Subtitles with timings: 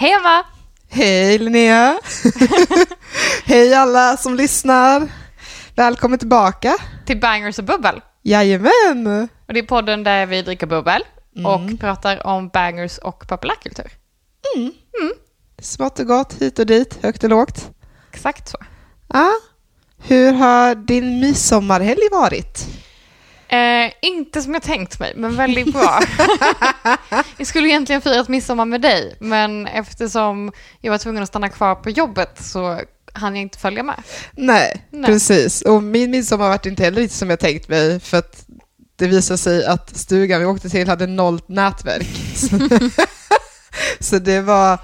[0.00, 0.44] Hej Emma!
[0.88, 1.98] Hej Linnea!
[3.44, 5.08] Hej alla som lyssnar!
[5.74, 6.76] Välkommen tillbaka!
[7.06, 8.00] Till Bangers och bubbel.
[8.22, 9.28] Jajamän!
[9.48, 11.02] Och det är podden där vi dricker bubbel
[11.36, 11.46] Mm.
[11.46, 13.92] och pratar om bangers och populärkultur.
[15.58, 17.70] Smått och gott, hit och dit, högt och lågt.
[18.12, 18.58] Exakt så.
[19.08, 19.30] Ja.
[20.02, 22.66] Hur har din midsommarhelg varit?
[23.52, 26.00] Eh, inte som jag tänkt mig, men väldigt bra.
[27.36, 31.74] jag skulle egentligen firat midsommar med dig, men eftersom jag var tvungen att stanna kvar
[31.74, 32.80] på jobbet så
[33.12, 34.02] hann jag inte följa med.
[34.32, 35.04] Nej, Nej.
[35.06, 35.62] precis.
[35.62, 38.44] Och min midsommar har varit inte heller riktigt som jag tänkt mig, för att
[38.96, 42.08] det visade sig att stugan vi åkte till hade noll nätverk.
[44.00, 44.78] Så, det var...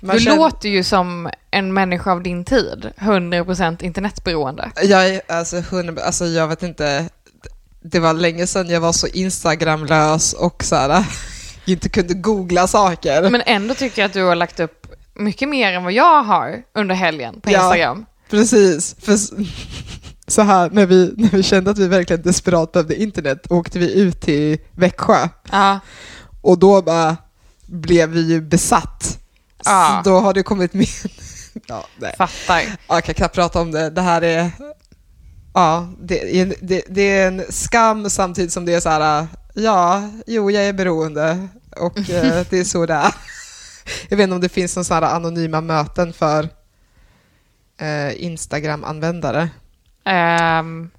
[0.00, 4.70] man du kände- låter ju som en människa av din tid, 100% internetberoende.
[4.82, 7.08] Jag är alltså, 100, alltså jag vet inte,
[7.92, 11.04] det var länge sedan jag var så Instagramlös och så här,
[11.64, 13.30] inte kunde googla saker.
[13.30, 16.62] Men ändå tycker jag att du har lagt upp mycket mer än vad jag har
[16.74, 17.64] under helgen på Ja.
[17.64, 18.06] Instagram.
[18.30, 19.16] Precis, för
[20.30, 24.00] så här, när vi, när vi kände att vi verkligen desperat behövde internet åkte vi
[24.00, 25.80] ut till Växjö Ja.
[26.42, 27.16] och då bara
[27.66, 29.18] blev vi ju besatt.
[29.64, 30.00] Ja.
[30.04, 30.86] Så då har det kommit med...
[31.66, 32.14] Ja, nej.
[32.18, 32.62] Fattar.
[32.88, 33.90] Jag kan knappt prata om det.
[33.90, 34.50] Det här är...
[35.56, 40.02] Ja, det, är- det, det är en skam samtidigt som det är så här, ja,
[40.26, 43.14] jo, jag är beroende och eh, det är så det är.
[44.08, 46.48] Jag vet inte om det finns någon sån här anonyma möten för
[47.80, 49.48] eh, Instagram-användare.
[50.60, 50.90] Um,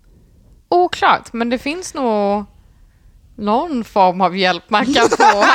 [0.70, 2.46] oklart, men det finns nog
[3.36, 5.46] någon form av hjälp man kan få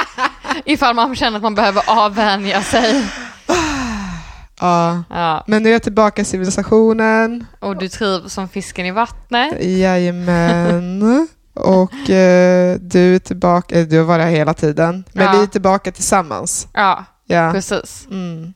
[0.64, 3.04] ifall man känner att man behöver avvänja sig.
[4.60, 5.02] Ja.
[5.10, 5.44] Ja.
[5.46, 7.46] Men nu är jag tillbaka i civilisationen.
[7.60, 9.64] Och du trivs som fisken i vattnet.
[9.64, 11.28] Jajamän.
[11.54, 15.04] Och eh, du är tillbaka, du har varit här hela tiden.
[15.12, 15.32] Men Ja.
[15.32, 16.68] vi är tillbaka tillsammans.
[16.72, 17.50] Ja, Ja.
[17.52, 18.06] precis.
[18.10, 18.52] Mm.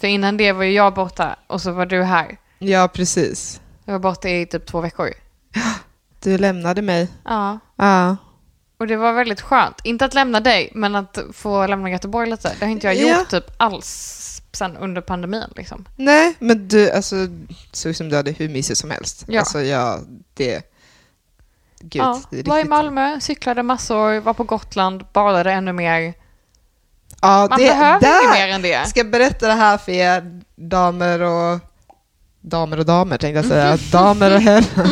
[0.00, 2.36] För innan det var ju jag borta och så var du här.
[2.58, 3.60] ja, precis.
[3.84, 5.08] Jag var borta i typ två veckor.
[6.22, 7.08] Du lämnade mig.
[7.24, 7.58] Ja.
[7.76, 8.16] Ja.
[8.78, 9.80] Och det var väldigt skönt.
[9.84, 12.52] Inte att lämna dig, men att få lämna Göteborg lite.
[12.58, 13.18] Det har inte jag Ja.
[13.18, 13.86] gjort typ alls
[14.52, 15.88] sen under pandemin liksom.
[15.96, 17.16] Nej, men du, alltså,
[17.72, 19.24] så som du hade hur mysigt som helst.
[19.28, 19.40] Ja.
[19.40, 19.98] Alltså, ja,
[20.34, 20.62] det...
[21.80, 26.14] Gud, ja, det är var i Malmö, cyklade massor, var på Gotland, badade ännu mer.
[27.22, 28.68] Ja, Man det, behöver inte mer än det.
[28.68, 31.60] Jag ska berätta det här för er damer och
[32.40, 34.90] damer och damer tänkte jag säga, damer och herrar.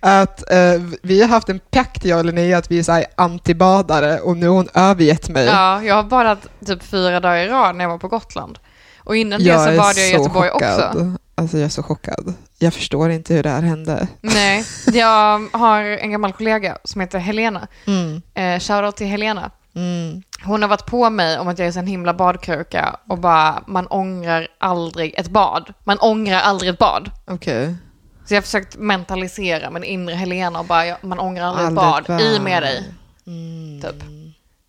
[0.00, 4.20] att eh, vi har haft en pakt jag och Linnea att vi är så antibadare
[4.20, 5.46] och nu har hon övergett mig.
[5.46, 8.58] Ja, jag har badat typ fyra dagar i rad när jag var på Gotland.
[8.98, 10.84] Och innan det så badade jag i Göteborg chockad.
[10.86, 11.12] också.
[11.34, 12.34] Alltså jag är så chockad.
[12.58, 14.08] Jag förstår inte hur det här hände.
[14.20, 17.66] Nej, jag har en gammal kollega som heter Helena.
[17.86, 19.50] Mm, Eh, shoutout till Helena.
[19.74, 20.22] Mm.
[20.44, 23.86] Hon har varit på mig om att jag är en himla badkruka och bara, man
[23.86, 25.72] ångrar aldrig ett bad.
[25.84, 27.10] Man ångrar aldrig ett bad.
[27.26, 27.74] Okej.
[28.26, 32.06] Så jag har försökt mentalisera min inre Helena och bara, man ångrar aldrig ett Aldrig
[32.06, 32.20] bad.
[32.20, 32.42] ett I bad.
[32.44, 32.84] med dig.
[33.26, 33.80] Mm.
[33.82, 34.04] Typ.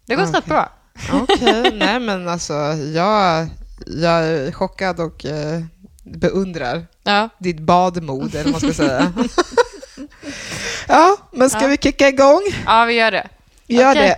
[0.05, 0.43] Det går rätt Okej.
[0.47, 0.69] bra.
[1.13, 2.53] Okej, nej men alltså
[2.93, 3.47] jag,
[3.87, 5.61] jag är chockad och eh,
[6.03, 7.29] beundrar Ja.
[7.37, 9.13] ditt badmod, eller vad man ska säga.
[10.87, 11.67] ja, men ska Ja.
[11.67, 12.41] vi kicka igång?
[12.65, 13.27] ja, vi gör det.
[13.67, 14.07] Gör Okej.
[14.07, 14.17] det.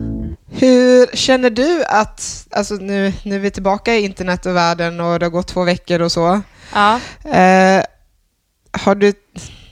[0.61, 5.19] hur känner du att, alltså nu, nu är vi tillbaka i internet och världen och
[5.19, 6.41] det har gått två veckor och så.
[6.73, 6.99] Ja.
[7.31, 7.83] Eh,
[8.71, 9.13] har, du,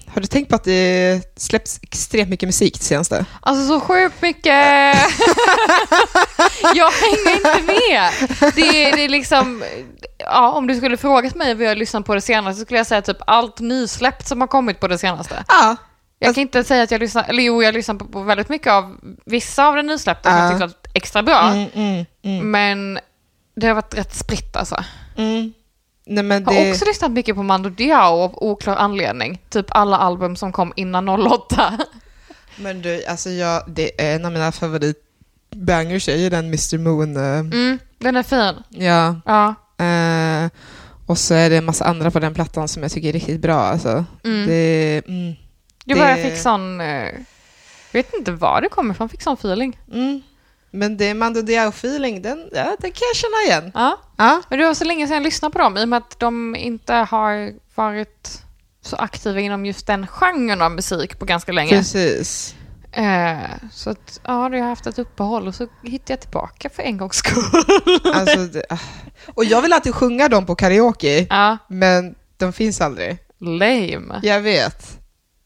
[0.08, 3.26] har du tänkt på att det släpps extremt mycket musik det senaste?
[3.42, 4.46] Alltså så sjukt mycket.
[6.76, 8.12] jag hänger inte med.
[8.56, 9.64] Det är, det är liksom,
[10.18, 12.88] ja, om du skulle frågat mig vad jag lyssnat på det senaste så skulle jag
[12.88, 15.44] säga typ allt nysläppt som har kommit på det senaste.
[15.47, 15.76] Ja.
[16.22, 18.74] Jag kan inte säga att jag lyssnar, eller jo, jag lyssnar på, på väldigt mycket
[18.74, 18.96] av
[19.26, 20.52] vissa av de nysläppta som Ja.
[20.52, 21.41] jag tyckte extra bra.
[21.53, 22.99] Mm, mm, mm, Men
[23.55, 24.84] det har varit rätt spritt alltså.
[25.17, 25.53] mm.
[26.11, 29.41] Nej, men Jag har det, också lyssnat mycket på Mando Diao av oklar anledning.
[29.49, 31.78] Typ alla album som kom innan 08.
[32.57, 37.17] men du, alltså jag, det är en av mina favoritbangers är ju den Mr Moon.
[37.17, 38.63] eh, Mm, den är fin.
[38.69, 39.16] Ja.
[39.25, 39.55] Ja.
[39.85, 40.49] Eh,
[41.05, 43.41] och så är det en massa andra på den plattan som jag tycker är riktigt
[43.41, 43.59] bra.
[43.59, 44.05] Alltså.
[44.23, 44.47] Mm.
[44.47, 45.34] Det, mm,
[45.85, 46.81] Det bara jag Det- fick sån...
[46.81, 47.11] Eh,
[47.91, 49.79] vet inte var det kommer ifrån, fick sån feeling.
[49.93, 50.22] mm.
[50.72, 53.72] Men det är Mando Diao-feeling, den, ja, den kan jag känna igen.
[53.74, 54.00] Ja.
[54.18, 54.42] Ja.
[54.50, 56.56] Men det var så länge sedan jag lyssnade på dem i och med att de
[56.56, 58.42] inte har varit
[58.82, 61.70] så aktiva inom just den genren av musik på ganska länge.
[61.70, 62.56] Precis.
[62.92, 63.38] Eh,
[63.72, 67.16] så att, ja, har haft ett uppehåll och så hittade jag tillbaka för en gångs
[67.16, 67.44] skull.
[68.14, 68.78] Alltså, det, ah.
[69.36, 73.18] och jag vill alltid sjunga dem på karaoke, ja, men de finns aldrig.
[73.40, 74.20] lame.
[74.24, 74.98] Jag vet.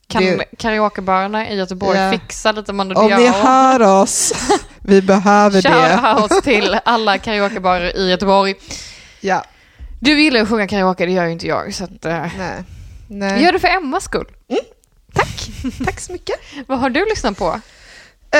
[0.07, 2.11] Kan det- karaokebarerna i Göteborg Ja.
[2.11, 4.33] fixa lite Mando Om ni hör oss,
[4.81, 5.69] vi behöver det.
[6.01, 8.55] Shoutout till alla karaokebarer i Göteborg.
[9.21, 9.43] Ja,
[9.99, 11.73] Du gillar att sjunga karaoke, det gör ju inte jag.
[11.73, 12.63] Så att, eh, nej.
[13.07, 13.43] nej.
[13.43, 14.25] gör det för Emmas skull.
[15.13, 15.49] Tack,
[15.85, 16.35] tack så mycket.
[16.67, 17.59] Vad har du lyssnat på?
[18.31, 18.39] Eh,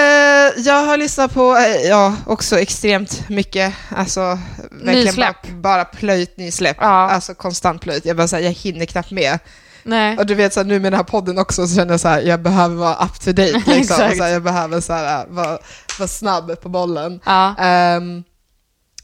[0.66, 3.74] jag har lyssnat på, eh, ja, också extremt mycket.
[3.90, 4.40] Alltså,
[4.72, 5.36] verkligen Nysläpp.
[5.44, 6.78] bara, bara plöjt nysläpp.
[6.80, 6.86] Ja.
[7.10, 8.06] Alltså konstant plöjt.
[8.06, 9.40] Jag bara så här, jag hinner knappt med.
[9.84, 10.18] Nej.
[10.18, 12.08] Och du vet, så här, nu med den här podden också så känner jag så
[12.08, 13.52] här, jag behöver vara up to date.
[13.54, 13.74] Liksom.
[13.74, 14.12] Exakt.
[14.12, 15.58] Och så här, jag behöver så här, vara,
[16.00, 17.20] vara snabb på bollen.
[17.26, 17.56] Ja.
[17.60, 18.24] Ehm,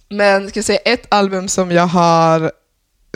[0.10, 2.52] men ska jag säga ett album som jag har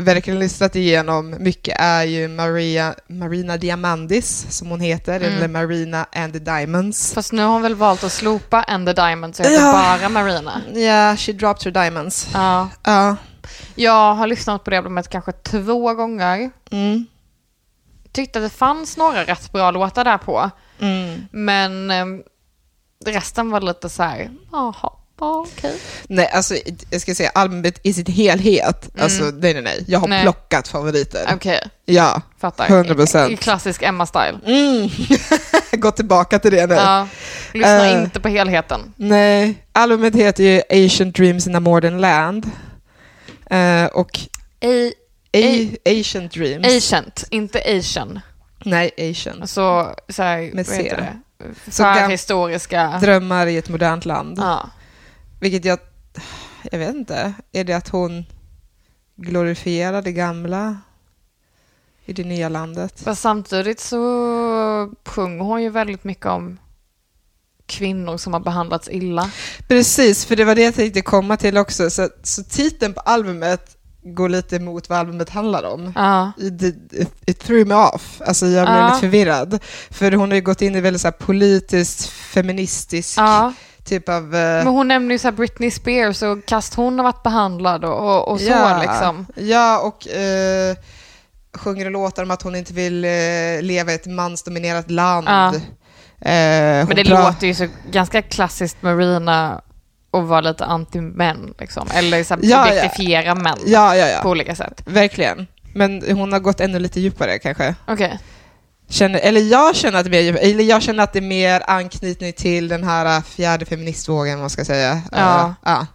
[0.02, 5.34] verkligen lyssnat igenom mycket är ju Maria, Marina Diamandis, som hon heter, Mm.
[5.38, 7.14] eller Marina and the Diamonds.
[7.14, 9.72] Fast nu har hon väl valt att slopa And the Diamonds och heter Ja.
[10.00, 10.62] bara Marina.
[10.74, 12.28] Ja, yeah, she dropped her diamonds.
[12.34, 12.70] Ja.
[12.84, 13.16] Ja.
[13.76, 16.50] Jag har lyssnat på det albumet kanske två gånger.
[16.72, 17.06] Mm.
[18.14, 20.50] Tyckte att det fanns några rätt bra låtar där på.
[20.80, 21.22] Mm.
[21.32, 22.06] Men eh,
[23.06, 25.76] resten var lite så här, jaha, ja, okej.
[26.08, 26.56] Nej, alltså
[26.90, 30.22] jag ska säga albumet i sin helhet, alltså nej nej nej, jag har Nej.
[30.24, 31.30] plockat favoriter.
[31.34, 32.68] Okej, Ja, fattar.
[32.68, 33.30] 100%.
[33.30, 34.40] I, i klassisk Emma-style.
[34.46, 34.90] mm.
[35.82, 36.76] gå tillbaka till det nu.
[36.76, 37.08] Ja.
[37.54, 38.04] Lyssna Eh.
[38.04, 38.94] inte på helheten.
[38.96, 42.50] Nej, albumet heter ju Ancient Dreams in a Modern Land.
[43.50, 44.20] Eh, och
[44.62, 44.92] A-
[45.34, 46.66] A- Ancient Dreams.
[46.76, 48.20] Ancient, inte Asian.
[48.66, 49.42] Nej, Ancient.
[49.42, 51.20] Alltså, så här, Med vad heter det?
[51.72, 52.98] Förhistoriska.
[53.02, 54.38] Drömmar i ett modernt land.
[54.40, 54.70] Ja.
[55.40, 55.80] Vilket jag,
[56.72, 58.26] jag vet inte, är det att hon
[59.16, 60.78] glorifierar det gamla
[62.06, 63.02] i det nya landet?
[63.04, 63.98] Fast samtidigt så
[65.06, 66.60] sjunger hon ju väldigt mycket om
[67.66, 69.32] kvinnor som har behandlats illa.
[69.68, 71.90] Precis, för det var det jag tänkte komma till också.
[71.90, 75.94] Så, så titeln på albumet går lite emot vad albumet handlar om.
[75.96, 76.32] Ja.
[76.38, 76.62] It,
[77.26, 78.22] it, threw me off.
[78.26, 78.88] Alltså jag blev Ja.
[78.88, 79.60] lite förvirrad.
[79.92, 83.54] För hon har ju gått in i väldigt så här politiskt, feministisk ja.
[83.84, 84.24] typ av...
[84.24, 88.00] Men eh, hon nämner ju så Britney Spears och kast hon har varit behandlad och,
[88.00, 89.26] och, och så ja, liksom.
[89.36, 90.76] Ja, och eh,
[91.58, 93.12] sjunger låtar om att hon inte vill eh,
[93.62, 95.28] leva i ett mansdominerat land.
[95.28, 95.54] Ja.
[96.26, 99.62] Eh, Men det låter ju så ganska klassiskt Marina
[100.14, 101.88] att vara lite anti-män liksom.
[101.94, 102.74] Eller så här, Ja, ja.
[102.74, 104.32] objektifiera män Ja, ja, på ja.
[104.32, 104.82] olika sätt.
[104.86, 105.48] Verkligen.
[105.76, 107.76] Men hon har gått ännu lite djupare kanske.
[107.88, 108.20] Okej.
[108.90, 111.64] Känner, eller jag känner att det är mer, eller jag känner att det är mer
[111.68, 115.02] anknytning till den här äh, fjärde feministvågen, man ska säga.
[115.12, 115.46] Ja.
[115.46, 115.88] Eh, ja.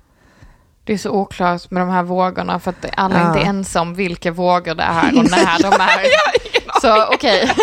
[0.84, 3.28] Det är så oklart med de här vågorna för att alla Ja.
[3.28, 6.00] inte är ense om vilka vågor det är och när de är.
[6.80, 7.50] Så okej.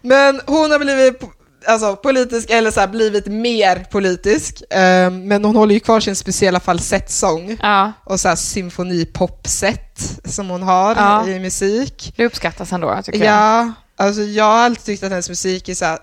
[0.00, 1.20] Men hon har blivit
[1.66, 4.62] alltså, politisk, eller så här, blivit mer politisk.
[4.72, 10.50] eh, men hon håller ju kvar sin speciella falsettsång Ja, och så här symfonipopset som
[10.50, 11.28] hon har Ja.
[11.28, 12.14] i musik.
[12.16, 13.28] det uppskattas ändå tycker jag.
[13.34, 15.98] Ja, alltså jag har alltid tyckt att hennes musik är så här,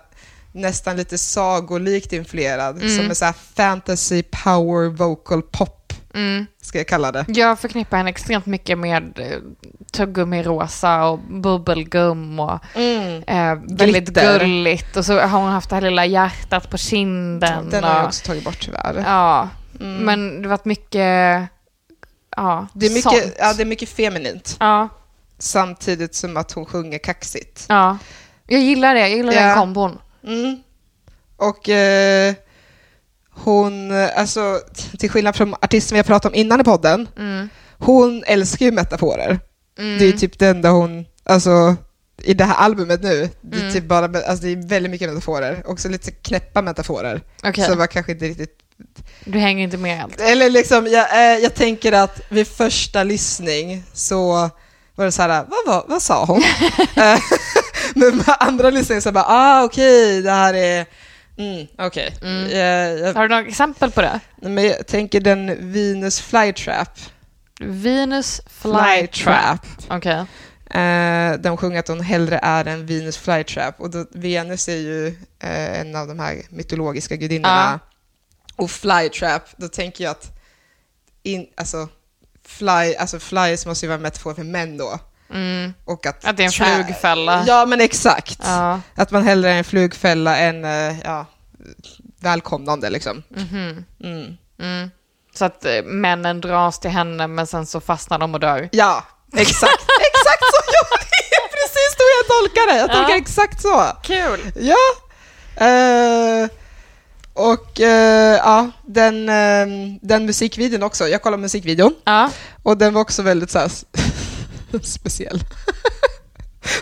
[0.52, 2.96] nästan lite sagolikt influerad, Mm.
[2.96, 5.79] som en så här fantasy power vocal pop,
[6.14, 6.46] Mm.
[6.62, 7.24] ska jag kalla det.
[7.28, 9.38] Jag förknippar henne extremt mycket med eh,
[9.92, 14.38] tuggummi rosa och bubbelgum och eh, väldigt Glitter.
[14.38, 14.96] gulligt.
[14.96, 17.70] Och så har hon haft det här lilla hjärtat på kinden.
[17.70, 19.02] Den har jag också tagit bort tyvärr.
[19.06, 19.48] Ja,
[19.80, 19.96] Mm.
[20.04, 21.48] men det har varit mycket,
[22.36, 23.34] ja, det, är mycket, sånt.
[23.38, 24.88] ja, det är mycket feminint, Ja,
[25.38, 27.66] samtidigt som att hon sjunger kaxigt.
[27.68, 27.98] ja.
[28.46, 29.40] Jag gillar det, jag gillar Ja.
[29.42, 29.98] den kombon.
[30.26, 30.62] Mm.
[31.36, 32.34] Och eh,
[33.34, 34.60] hon, eh, alltså
[34.98, 37.48] till skillnad från artisten vi har pratat om innan i podden, Mm.
[37.78, 39.40] hon älskar ju metaforer.
[39.78, 39.98] Mm.
[39.98, 41.76] Det är typ det enda hon, alltså
[42.22, 43.72] i det här albumet nu, det är, Mm.
[43.72, 47.20] typ bara, alltså, det är väldigt mycket metaforer, också lite knäppa metaforer.
[47.44, 48.58] Okej, Så var kanske inte riktigt,
[49.24, 50.20] du hänger inte med allt.
[50.20, 54.50] eller liksom, jag, eh, jag tänker att vid första lyssning så
[54.94, 56.42] var det så här, vad, vad, vad sa hon?
[56.96, 57.18] Eh,
[57.94, 60.86] Men med andra lyssningar så bara, ah okej, det här är,
[61.40, 62.16] mm, okej.
[62.22, 62.50] Mm.
[62.50, 64.20] Jag, jag, Har du några exempel på det?
[64.36, 66.98] men jag tänker den Venus Flytrap.
[67.60, 69.66] Venus Flytrap.
[69.88, 70.24] Okej.
[70.70, 73.80] Eh, de sjunger att hon hellre är en Venus Flytrap.
[73.80, 75.06] Och då, Venus är ju
[75.38, 77.80] eh, en av de här mytologiska gudinnorna.
[78.56, 80.40] Och Flytrap, då tänker jag att
[81.22, 81.88] in, alltså,
[82.44, 84.98] fly, alltså flyers måste ju vara en metafor för män då.
[85.32, 85.74] Mm.
[85.84, 86.52] Och att, Att det är en
[86.84, 87.44] flugfälla.
[87.46, 88.38] Ja, men exakt.
[88.44, 88.80] Ja.
[88.94, 91.26] Att man hellre är en flugfälla än, eh, ja,
[92.20, 93.22] välkomnande liksom.
[93.28, 93.84] Mhm.
[94.04, 94.36] Mm.
[94.60, 94.90] Mm.
[95.34, 98.68] Så att eh, männen dras till henne men sen så fastnar de och dör.
[98.72, 99.04] Ja,
[99.36, 99.62] exakt.
[100.10, 100.60] exakt så.
[100.72, 102.78] Ja, det är precis så jag tolkar det.
[102.80, 103.16] Jag tolkar Ja.
[103.16, 103.84] exakt så.
[104.02, 104.52] Kul!
[104.54, 104.76] Ja.
[105.66, 106.48] Eh,
[107.34, 109.66] och eh, ja, den, eh,
[110.02, 111.08] den musikvideon också.
[111.08, 112.30] Jag kollade musikvideon Ja,
[112.62, 113.70] och den var också väldigt så här,
[114.82, 115.40] speciell.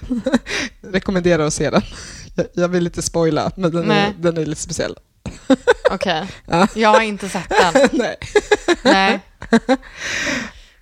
[0.81, 1.83] Rekommenderar att se den.
[2.55, 4.97] Jag, vill inte spoila, men den är, den är lite speciell.
[5.91, 6.27] okej.
[6.47, 6.67] Ja.
[6.75, 7.89] Jag har inte sett den.
[7.93, 8.17] Nej.
[8.83, 9.21] Nej.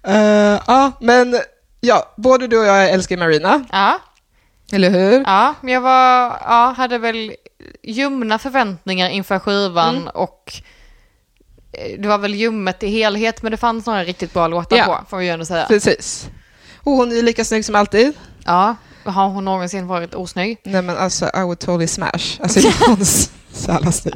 [0.03, 1.41] Eh, ja, men
[1.81, 3.99] ja, både du och jag älskar Marina, Ja,
[4.73, 5.23] eller hur?
[5.27, 7.35] ja, men jag var, ja, hade väl
[7.83, 10.09] ljumna förväntningar inför skivan Mm.
[10.09, 10.53] och
[11.73, 14.85] eh, det var väl ljummet i helhet, men det fanns några riktigt bra låtar Ja.
[14.85, 15.67] på, får vi ju ändå säga.
[15.67, 16.29] Precis.
[16.87, 18.13] Och hon är lika snygg som alltid.
[18.45, 20.59] Ja, har hon någonsin varit osnygg?
[20.65, 22.41] Nej men alltså, I would totally smash.
[22.41, 23.05] Alltså hon är
[23.53, 24.15] så jävla snygg.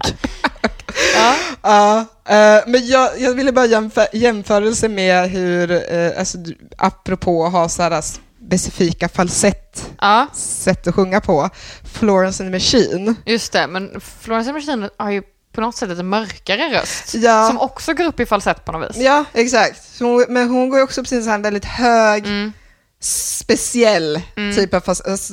[1.15, 1.35] Ja.
[1.63, 1.99] Ja,
[2.29, 6.39] eh, men jag, jag ville bara jämföra jämförelse med hur, uh, alltså,
[6.79, 8.03] apropå att ha så här
[8.47, 11.51] specifika falsett Ja, sätt att sjunga på,
[11.93, 13.15] Florence and the Machine.
[13.27, 13.67] just det.
[13.67, 15.23] Men Florence and the Machine har ju
[15.53, 17.15] på något sätt en mörkare röst.
[17.15, 17.47] Ja.
[17.47, 18.97] Som också går upp i falsett på något vis.
[18.97, 19.97] Ja, exakt.
[19.97, 22.53] Så hon, men hon går också en sån här väldigt hög, Mm.
[23.01, 24.57] Speciell Mm.
[24.57, 25.33] typ av fast, alltså,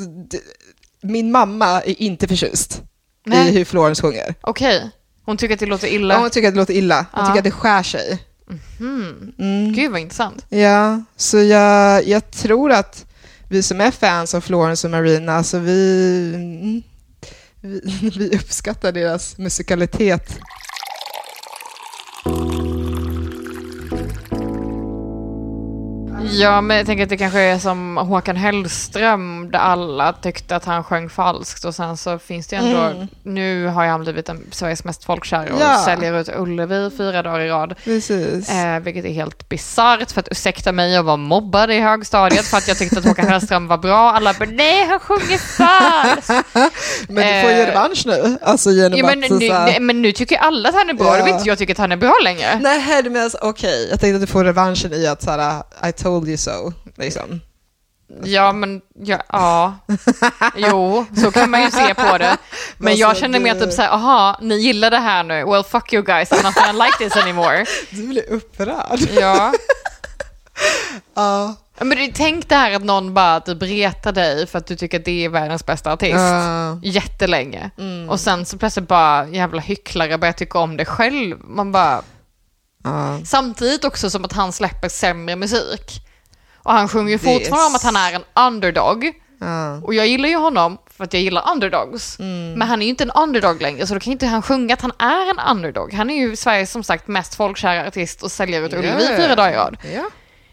[1.01, 2.81] Min mamma är inte förtjust
[3.25, 3.49] Nej.
[3.49, 4.35] i hur Florence sjunger.
[4.41, 4.89] Okej.
[5.25, 6.13] Hon tycker att det låter illa.
[6.13, 7.05] Ja, hon tycker att det låter illa.
[7.11, 7.25] Hon Ja.
[7.27, 8.19] tycker att det skär sig.
[8.79, 9.33] Hmm.
[9.39, 9.73] Mm.
[9.73, 10.45] Gud vad intressant.
[10.49, 13.05] Ja, så jag, jag tror att
[13.49, 16.83] vi som är fans av Florence och Marina, alltså vi, mm,
[17.61, 20.37] vi, vi uppskattar deras musikalitet.
[26.31, 30.65] Ja, men jag tänker att det kanske är som Håkan Hellström, där alla tyckte att
[30.65, 33.07] han sjöng falskt och sen så finns det ju ändå, Mm.
[33.23, 35.81] nu har han blivit en, Sveriges mest folkkära och Ja.
[35.85, 37.75] säljer ut Ullevi fyra dagar i rad.
[37.83, 38.49] Precis.
[38.49, 42.57] Eh, vilket är helt bisarrt, för att ursäkta mig, jag var mobbad i högstadiet för
[42.57, 44.11] att jag tyckte att Håkan Hellström var bra.
[44.11, 46.29] Alla bara, nej han sjunger falskt.
[47.09, 49.29] men du får ju eh, revansch nu, alltså genom Ja, men, att...
[49.29, 51.17] nu, nej, men nu tycker alla att han är bra, Ja.
[51.17, 52.59] då vill inte jag tycka att han är bra längre.
[52.61, 56.16] Nej, menar alltså, okej, jag tänkte att du får revanschen i att såhär, I told
[56.25, 57.41] you so, liksom.
[58.23, 59.75] Ja, men ja, ja.
[60.55, 62.37] Jo, så kan man ju se på det.
[62.77, 65.93] Men Alltså, jag känner mer typ såhär, aha, ni gillar det här nu, well fuck
[65.93, 67.65] you guys, I'm not gonna like this anymore.
[67.91, 68.99] Du blir upprörd.
[69.21, 69.53] Ja.
[71.15, 71.55] Ja.
[71.79, 74.99] Men det- tänk det här att någon bara typ retar dig för att du tycker
[74.99, 76.13] att det är världens bästa artist.
[76.17, 76.79] Ja.
[76.83, 77.71] Jättelänge.
[77.77, 78.09] Mm.
[78.09, 81.37] Och sen så plötsligt bara jävla hycklare börjar tycka om det själv.
[81.43, 82.01] Man bara,
[82.83, 83.19] Ja.
[83.25, 86.01] samtidigt också som att han släpper sämre musik.
[86.67, 89.13] Och han sjunger ju är fortfarande om att han är en underdog.
[89.39, 89.81] Ja.
[89.83, 92.19] Och jag gillar ju honom för att jag gillar underdogs.
[92.19, 92.53] Mm.
[92.53, 94.81] Men han är ju inte en underdog längre, så då kan inte han sjunga att
[94.81, 95.93] han är en underdog.
[95.93, 99.17] Han är ju Sveriges som sagt mest folkkära artist och säljer ut Ullevi Ja.
[99.17, 99.77] fyra dagar i rad.
[99.95, 100.09] Ja.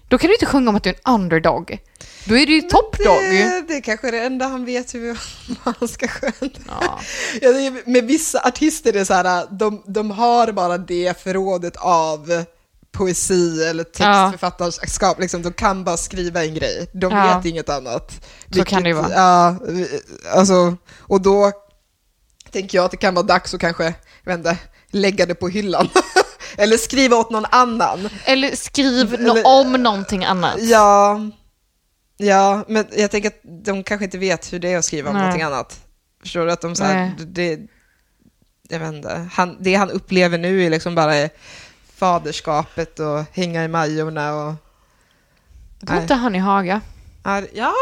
[0.08, 1.78] Då kan du inte sjunga om att du är en underdog.
[2.24, 3.16] Då är du ju toppdog.
[3.30, 5.18] Det, det är kanske är det enda han vet hur
[5.64, 6.50] han ska sjunga.
[6.80, 7.00] Ja.
[7.40, 7.50] Ja,
[7.86, 12.44] med vissa artister är det så här, de, de har bara det förrådet av
[12.94, 17.36] poesi eller textförfattarskap, liksom, de kan bara skriva en grej, de Ja.
[17.36, 18.26] vet inget annat.
[18.50, 19.10] Så kan det ju vara.
[19.12, 19.56] Ja,
[20.34, 21.52] alltså, och då
[22.50, 23.94] tänker jag att det kan vara dags att kanske,
[24.28, 24.58] inte,
[24.90, 25.88] lägga det på hyllan.
[26.56, 28.08] eller skriva åt någon annan.
[28.24, 30.56] Eller skriv no- Eller- om någonting annat.
[30.58, 31.20] Ja,
[32.16, 35.14] ja, men jag tänker att de kanske inte vet hur det är att skriva om
[35.14, 35.22] Nej.
[35.22, 35.80] någonting annat.
[36.22, 36.52] Förstår du?
[36.52, 37.58] Att de så här, det,
[38.68, 41.28] jag vet inte, han, det han upplever nu är liksom bara
[41.96, 44.54] faderskapet och hänga i Majorna och...
[45.86, 46.80] Tror inte han i Haga.
[47.24, 47.72] är- Ja,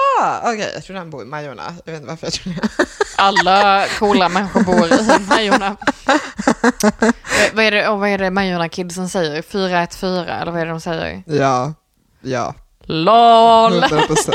[0.44, 1.62] okej, jag tror han bor i Majorna.
[1.84, 2.68] Jag vet inte varför jag tror det.
[3.16, 5.76] Alla coola människor bor i Majorna.
[6.06, 9.42] Eh, vad är det, oh, vad är det Majorna-kidsen säger?
[9.42, 11.22] 414, eller vad är det de säger?
[11.26, 11.72] Ja,
[12.20, 12.54] ja.
[12.84, 13.84] LOL!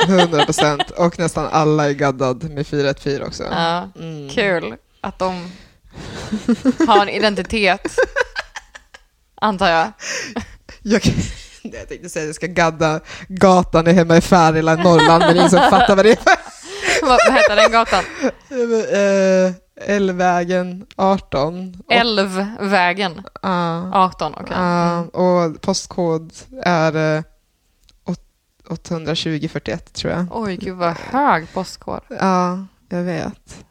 [0.07, 0.91] 100 procent.
[0.91, 3.43] Och nästan alla är gaddad med 414 också.
[3.43, 4.29] Ja, Mm.
[4.29, 5.51] kul att de
[6.87, 7.81] har en identitet.
[9.41, 9.91] Antar jag.
[10.81, 11.01] Jag,
[11.61, 15.59] jag tänkte säga att jag ska gadda gatan hemma i Färila, Norrland, men ingen som
[15.59, 16.19] fattar vad det är.
[17.01, 18.03] vad, vad heter den gatan?
[18.93, 19.53] Eh,
[19.95, 21.81] Älvvägen 18.
[21.87, 24.55] Och- Älvvägen Ja, 18, okej.
[24.57, 27.23] ja, och postkod är eh,
[28.05, 30.25] åt- 82041 tror jag.
[30.31, 32.01] Oj, gud vad hög postkod.
[32.19, 33.65] Ja, jag vet.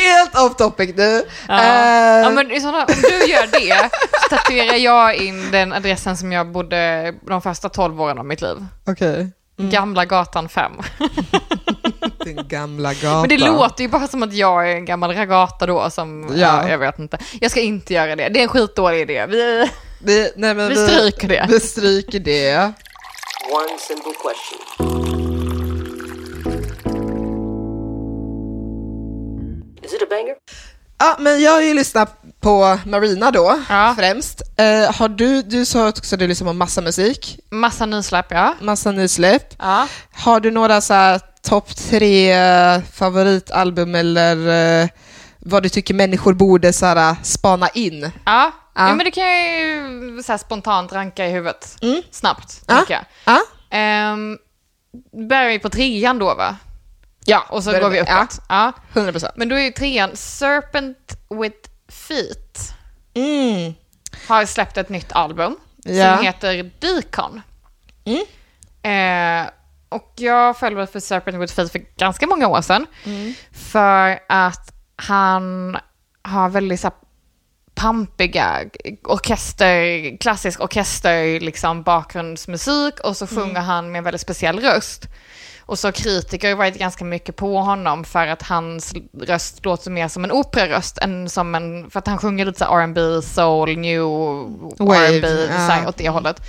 [0.00, 1.22] Helt off topic nu.
[1.48, 1.54] Ja.
[1.62, 3.90] Eh, Ja, men i sådana, om du gör det
[4.22, 8.40] så tatuerar jag in den adressen som jag bodde de första 12 åren av mitt
[8.40, 8.56] liv.
[8.88, 9.28] Okej.
[9.58, 9.70] Mm.
[9.70, 10.72] Gamla gatan 5.
[12.24, 13.20] Den gamla gatan.
[13.20, 16.36] Men det låter ju bara som att jag är en gammal ragata då som, ja.
[16.62, 16.68] Ja.
[16.68, 17.18] jag vet inte.
[17.40, 19.26] Jag ska inte göra det, det är en skitdålig idé.
[19.26, 21.46] Vi, Vi, nej, men vi stryker det.
[21.48, 22.56] Vi stryker det.
[23.52, 25.05] One simple question.
[30.98, 33.94] Ja, men jag har ju lyssnat på Marina då, Ja.
[33.98, 34.42] främst.
[34.56, 38.54] Eh, har du, du sa också att du lyssnar på massa musik, Massa nysläpp ja.
[38.60, 39.54] massa nysläpp.
[39.58, 39.88] ja.
[40.12, 44.48] Har du några så här topp tre eh, favoritalbum eller
[44.82, 44.88] eh,
[45.38, 48.00] vad du tycker människor borde så här, spana in?
[48.02, 48.52] Ja, Ja.
[48.88, 48.94] ja.
[48.94, 51.76] men det kan jag ju så här spontant ranka i huvudet.
[51.82, 52.02] Mm.
[52.10, 52.84] Snabbt, Ja.
[52.88, 53.04] jag.
[53.24, 53.40] Ja,
[54.12, 54.38] Um,
[55.28, 56.56] börjar vi på trean då va?
[57.26, 58.40] Ja Och så går vi uppåt.
[58.48, 58.72] Ja.
[58.92, 59.32] 100 procent.
[59.36, 62.72] Men då är ju trean Serpent with Feet.
[63.14, 63.74] Mm.
[64.28, 66.16] Har släppt ett nytt album Ja.
[66.16, 67.42] som heter Deacon.
[68.04, 68.24] Mm.
[68.82, 69.50] Eh,
[69.88, 72.86] och jag följde för Serpent with Feet för ganska många år sedan.
[73.04, 73.34] Mm.
[73.52, 75.76] För att han
[76.22, 76.96] har väldigt så här,
[77.74, 78.60] pampiga
[79.04, 85.06] orkester, klassisk orkester, liksom bakgrundsmusik och så sjunger han med en väldigt speciell röst.
[85.66, 89.90] Och så har kritiker har varit ganska mycket på honom för att hans röst låter
[89.90, 93.22] mer som en operaröst än som en, för att han sjunger lite så här R&B,
[93.22, 94.02] soul, new
[94.78, 95.88] R&B, ja.
[95.88, 96.40] åt det hållet.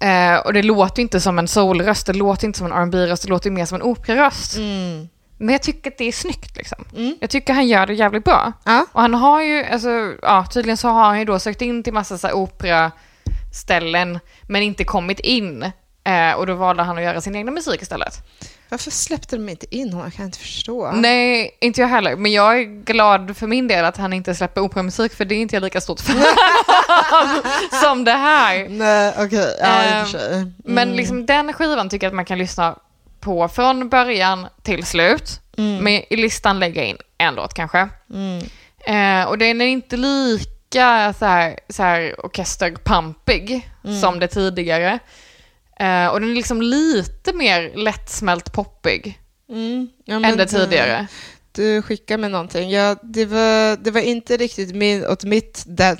[0.00, 3.22] Eh, och det låter inte som en soulröst, det låter inte som en R&B röst
[3.22, 4.56] det låter mer som en operaröst.
[4.56, 5.08] Mm.
[5.38, 6.84] Men jag tycker att det är snyggt liksom.
[6.96, 7.16] Mm.
[7.20, 8.52] Jag tycker han gör det jävligt bra.
[8.64, 8.86] Ja.
[8.92, 11.92] Och han har ju, alltså, ja, tydligen så har han ju då sökt in till
[11.92, 15.72] massa så här operaställen, men inte kommit in.
[16.04, 18.14] Eh, och då valde han att göra sin egna musik istället.
[18.68, 20.06] Varför släppte de inte in honom?
[20.06, 20.90] Jag kan inte förstå.
[20.92, 22.16] Nej, inte jag heller.
[22.16, 25.36] Men jag är glad för min del att han inte släpper operamusik, för det är
[25.36, 26.24] inte jag lika stort fan
[27.82, 28.68] som det här.
[28.68, 29.56] Nej, okej.
[29.60, 30.34] Ja, i och för Eh, sig.
[30.34, 30.52] Mm.
[30.58, 32.78] Men liksom den skivan tycker jag att man kan lyssna
[33.20, 35.40] på från början till slut.
[35.58, 35.76] Mm.
[35.84, 37.88] Men i listan lägga in en låt kanske.
[38.14, 38.42] Mm.
[38.86, 44.00] Eh, och den är inte lika så här, så här orkesterpampig Mm.
[44.00, 44.98] som det tidigare.
[45.80, 49.88] Eh, och den är liksom lite mer lättsmält poppig Mm.
[50.04, 51.06] Ja, än men det tidigare.
[51.52, 52.70] Du skickade mig någonting.
[52.70, 55.64] Ja, det, var, det var inte riktigt min, åt mitt...
[55.66, 55.96] Det,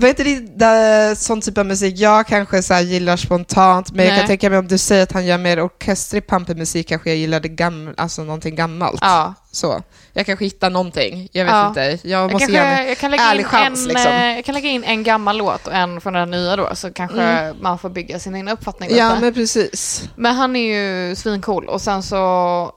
[0.00, 4.12] det var inte det, sån typ av musik jag kanske så gillar spontant, men jag
[4.12, 4.18] Nej.
[4.20, 7.16] kan tänka mig om du säger att han gör mer orkestrig pampig musik kanske jag
[7.16, 8.98] gillar det gam, alltså någonting gammalt.
[9.00, 9.34] Ja.
[9.50, 9.82] Så.
[10.12, 11.68] Jag kanske hittar någonting, jag vet Ja.
[11.68, 11.80] inte.
[11.80, 14.12] Jag Jag, måste kanske, jag, kan lägga ärlig in chans, en, liksom.
[14.12, 16.92] eh, jag kan lägga in en gammal låt och en från den nya då, så
[16.92, 18.90] kanske man får bygga sin egen uppfattning.
[18.96, 20.08] Ja, men precis.
[20.16, 22.72] Men han är ju svincool och sen så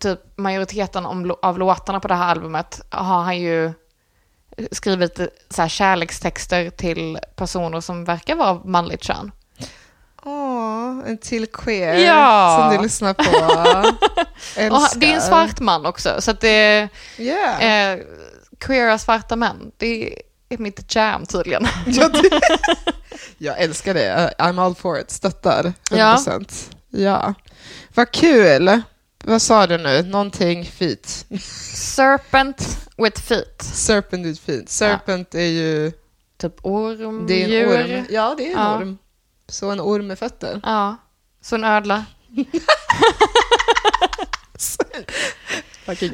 [0.00, 1.06] typ majoriteten
[1.42, 3.72] av låtarna på det här albumet har han ju
[4.72, 9.32] skrivit så här kärlekstexter till personer som verkar vara manligt kön.
[10.24, 12.58] Åh, en till queer Ja.
[12.60, 13.22] som du lyssnar på.
[14.76, 17.64] Och det är en svart man också, så att det Yeah.
[17.64, 18.02] är eh,
[18.58, 19.70] queera svarta män.
[19.76, 20.14] Det
[20.48, 21.66] är mitt jam tydligen.
[21.86, 22.40] Ja, det,
[23.38, 24.34] jag älskar det.
[24.38, 25.10] I'm all for it.
[25.10, 25.72] Stöttar.
[25.90, 26.46] 100%.
[26.90, 26.98] Ja.
[27.00, 27.34] ja.
[27.94, 28.80] Vad kul.
[29.24, 30.02] Vad sa du nu?
[30.02, 31.26] Någonting fint.
[31.74, 33.62] Serpent with feet.
[33.62, 34.68] Serpent är fint.
[34.68, 35.92] Serpent är ju...
[36.36, 38.06] Typ orm, Det är en orm.
[38.10, 38.76] Ja, det är en Ja.
[38.78, 38.98] orm.
[39.48, 40.60] Så en orm med fötter.
[40.64, 40.96] Ja,
[41.40, 42.04] så en ödla.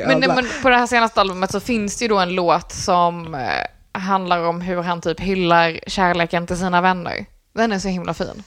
[0.07, 3.35] Men, men på det här senaste albumet så finns det ju då en låt som
[3.35, 7.27] eh, handlar om hur han typ hyllar kärleken till sina vänner.
[7.53, 8.43] Den är så himla fin.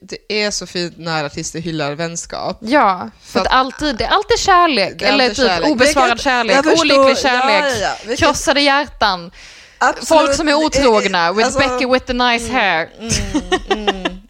[0.00, 2.58] Det är så fint när artister hyllar vänskap.
[2.60, 5.02] Ja, för att att- alltid, det är alltid kärlek.
[5.02, 5.68] Är eller alltid typ kärlek.
[5.70, 9.30] obesvarad Vilket- kärlek, förstår- olycklig kärlek, ja, ja, vilket- krossade hjärtan,
[9.78, 10.08] Absolut.
[10.08, 12.88] folk som är otrogna, with Alltså- Becky with the nice hair.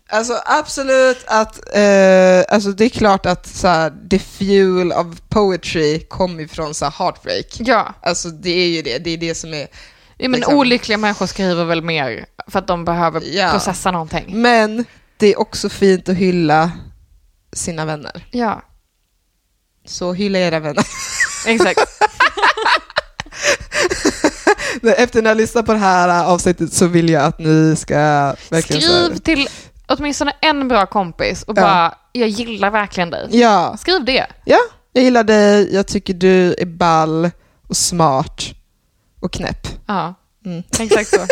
[0.09, 6.01] Alltså absolut att, eh, alltså det är klart att så här, the fuel of poetry
[6.01, 7.47] kommer ifrån så här, heartbreak.
[7.59, 9.67] Ja, Alltså det är ju det, det är det som är.
[10.19, 10.55] ja men Liksom.
[10.55, 13.51] olyckliga människor skriver väl mer för att de behöver Ja.
[13.51, 14.25] processa någonting.
[14.43, 14.85] Men
[15.17, 16.71] det är också fint att hylla
[17.53, 18.27] sina vänner.
[18.31, 18.63] Ja,
[19.85, 20.85] Så hylla era vänner.
[21.47, 21.81] exakt.
[24.97, 27.97] Efter när jag lyssnar på det här äh, avsnittet så vill jag att ni ska
[28.51, 29.49] verkligen så Skriv till
[29.87, 31.63] åtminstone en bra kompis och Ja.
[31.63, 33.29] bara, jag gillar verkligen dig.
[33.31, 34.27] Ja, Skriv det.
[34.45, 34.59] ja,
[34.93, 37.31] jag gillar dig, jag tycker du är ball
[37.69, 38.43] och smart
[39.21, 39.67] och knäpp.
[39.87, 40.63] Ja, Mm.
[40.81, 41.27] exakt så.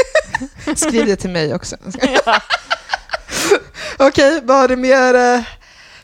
[0.76, 1.76] Skriv det till mig också.
[3.98, 5.42] Okej, vad har du mer eh,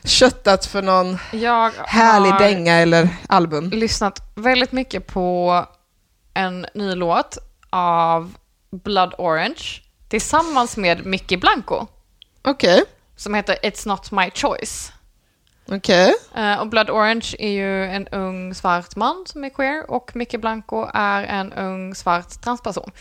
[0.03, 3.69] köttat för någon Jag härlig har dänga eller album?
[3.69, 5.65] lyssnat väldigt mycket på
[6.33, 7.37] en ny låt
[7.69, 8.33] av
[8.71, 11.87] Blood Orange tillsammans med Mickey Blanco
[12.41, 12.83] Okej.
[13.15, 14.91] som heter It's Not My Choice.
[15.71, 16.13] Okej.
[16.35, 20.35] Eh, och Blood Orange är ju en ung svart man som är queer och Micke
[20.41, 22.91] Blanco är en ung svart transperson.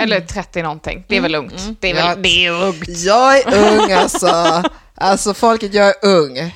[0.00, 1.04] Eller 30 någonting.
[1.08, 1.80] Det är väl ungt.
[1.80, 2.14] Det är väl Ja.
[2.14, 2.88] det är ungt.
[2.88, 4.62] Jag är ung alltså.
[5.00, 6.54] Alltså folket, jag är ung.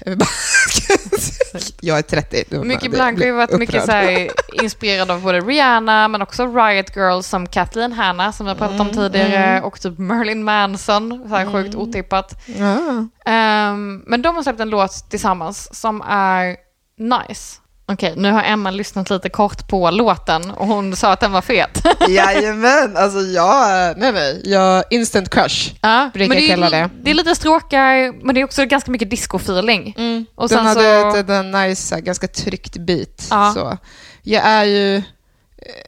[1.81, 2.45] Jag är 30.
[2.51, 4.31] Nu Micke blir- Blanco har ju varit mycket så här,
[4.63, 8.81] inspirerad av både Rihanna men också Riot Girls som Kathleen Hanna som vi har pratat
[8.81, 12.35] om tidigare och typ Merlin Manson, så här sjukt otippat.
[12.47, 13.07] Ja.
[13.33, 16.57] Ehm, men de har släppt en låt tillsammans som är
[16.99, 17.61] nice.
[17.87, 21.43] Okej, nu har Emma lyssnat lite kort på låten och hon sa att den var
[21.43, 21.83] fet.
[22.09, 25.75] Jajamän, alltså jag, nej nej, jag instant crush.
[25.81, 26.91] ja, Brukar men det, kalla är, det.
[27.03, 29.95] det är lite stråkar, men det är också ganska mycket disco-feeling.
[30.35, 31.17] Och Den hade så...
[31.17, 33.27] ett, en nice, ganska tryggt beat.
[33.31, 33.53] Ja.
[33.55, 33.79] Så.
[34.23, 35.03] Jag är ju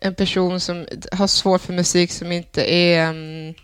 [0.01, 3.55] en person som har svårt för musik som inte är mm,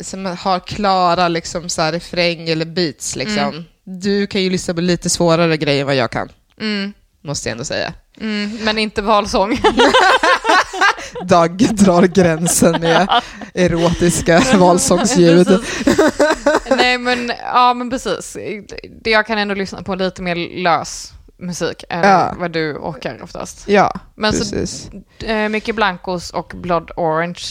[0.00, 3.16] som har klara liksom, så här, refräng eller beats.
[3.16, 3.64] Liksom.
[3.84, 6.28] Du kan ju lyssna på lite svårare grejer än vad jag kan,
[6.60, 6.92] Mm,
[7.24, 7.92] måste jag ändå säga.
[8.20, 9.58] mm, men inte valsång.
[11.24, 13.08] Dag drar gränsen med
[13.54, 15.60] erotiska valsångsljud.
[16.76, 18.36] Nej men, ja men precis.
[19.04, 22.34] Jag kan ändå lyssna på lite mer lös musik än Ja.
[22.38, 23.68] vad du orkar oftast.
[23.68, 24.90] Ja, Men så- precis.
[25.22, 27.42] Eh, Micke Blancos och Blood Orange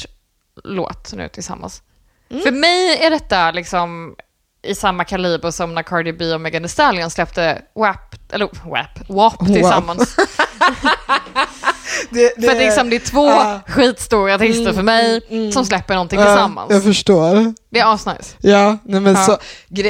[0.63, 1.81] låt nu tillsammans.
[2.29, 2.43] Mm.
[2.43, 4.15] För mig är detta liksom
[4.63, 9.09] i samma kaliber som när Cardi B och Megan Thee Stallion släppte WAP, eller WAP,
[9.09, 10.15] WAP tillsammans.
[12.09, 13.59] Det, För att liksom det är två Ja.
[13.67, 15.21] skitstora artister för mig
[15.53, 16.71] som släpper någonting tillsammans.
[16.71, 17.53] Jag förstår.
[17.69, 18.35] Det är asnice.
[18.41, 19.23] Ja, nej men Ja.
[19.25, 19.37] så,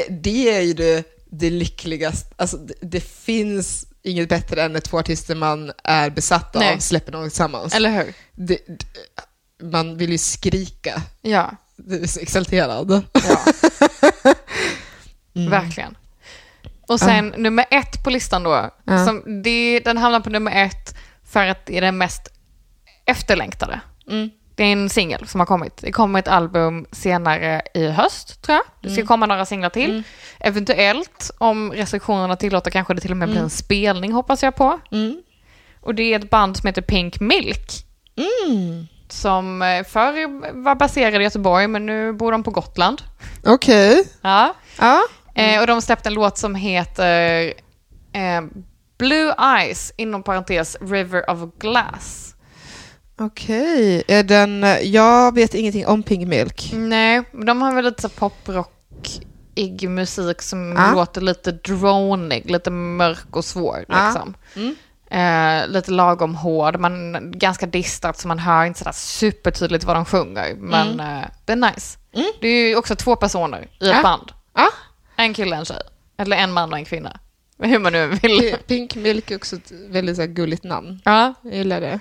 [0.09, 4.99] det är ju det, det lyckligaste, alltså det, det finns inget bättre än när två
[4.99, 6.81] artister man är besatt av Nej.
[6.81, 7.75] släpper något tillsammans.
[7.75, 8.13] Eller hur?
[8.35, 8.85] Det, det,
[9.65, 13.03] man vill ju skrika, Ja, det är så exalterad.
[13.13, 13.37] ja.
[15.35, 15.49] Mm.
[15.51, 15.97] verkligen.
[16.87, 18.69] Och sen nummer ett på listan då.
[18.83, 19.05] Ja.
[19.05, 20.95] Som det, den hamnar på nummer ett
[21.31, 22.27] för att det är den mest
[23.05, 23.79] efterlängtade.
[24.09, 24.29] Mm.
[24.55, 25.77] Det är en singel som har kommit.
[25.77, 28.63] Det kommer ett album senare i höst, tror jag.
[28.81, 28.97] Det Mm.
[28.97, 30.03] ska komma några singlar till.
[30.39, 34.79] Eventuellt, om restriktionerna tillåter, kanske det till och med blir en spelning, hoppas jag på.
[34.91, 35.21] Mm.
[35.81, 37.71] Och det är ett band som heter Pink Milk.
[38.17, 38.87] Mm.
[39.09, 40.27] Som eh, förr
[40.63, 43.01] var baserade i Göteborg, men nu bor de på Gotland.
[43.45, 44.03] Okej.
[44.21, 44.53] Ja.
[44.79, 45.01] Ja.
[45.37, 47.53] Eh, och de släppte en låt som heter
[48.13, 48.41] eh,
[48.97, 52.35] Blue Eyes, inom parentes River of Glass.
[53.19, 56.71] Okej, är den, jag vet ingenting om Pink Milk.
[56.75, 60.91] Nej, de har väl lite så poprockig musik som Ja.
[60.93, 63.85] låter lite dronig, lite mörk och svår.
[63.87, 64.05] Ja.
[64.05, 64.33] Liksom.
[64.55, 64.75] Mm.
[65.09, 70.05] Eh, lite lagom hård, men ganska distat så man hör inte sådär supertydligt vad de
[70.05, 70.55] sjunger.
[70.55, 71.97] Men eh, det är nice.
[72.13, 72.27] Mm.
[72.41, 74.01] Det är ju också två personer i ett Ja.
[74.03, 74.31] band.
[75.17, 75.23] Ja.
[75.23, 75.81] En kille och en tjej.
[76.17, 77.19] Eller en man och en kvinna.
[77.59, 78.55] Hur man nu vill.
[78.67, 81.01] Pink Milk är också ett väldigt så här, gulligt namn.
[81.05, 81.33] Ja.
[81.41, 81.99] Jag gillar det.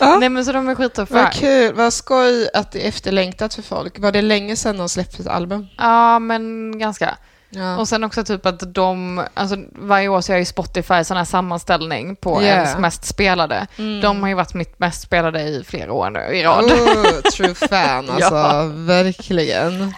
[0.20, 1.14] Nej men så de är skittuffa.
[1.14, 3.98] Vad kul, vad skoj att det är efterlängtat för folk.
[3.98, 5.66] Var det länge sedan de släppte ett album?
[5.78, 7.16] Ja men ganska.
[7.50, 7.76] Ja.
[7.78, 11.24] Och sen också typ att de, alltså varje år så gör ju Spotify sån här
[11.24, 12.58] sammanställning på Yeah.
[12.58, 13.66] ens mest spelade.
[13.78, 14.00] Mm.
[14.00, 16.64] De har ju varit mitt mest spelade i flera år nu i rad.
[16.64, 18.34] Oh, true fan, alltså.
[18.34, 18.62] Ja.
[18.74, 19.94] Verkligen.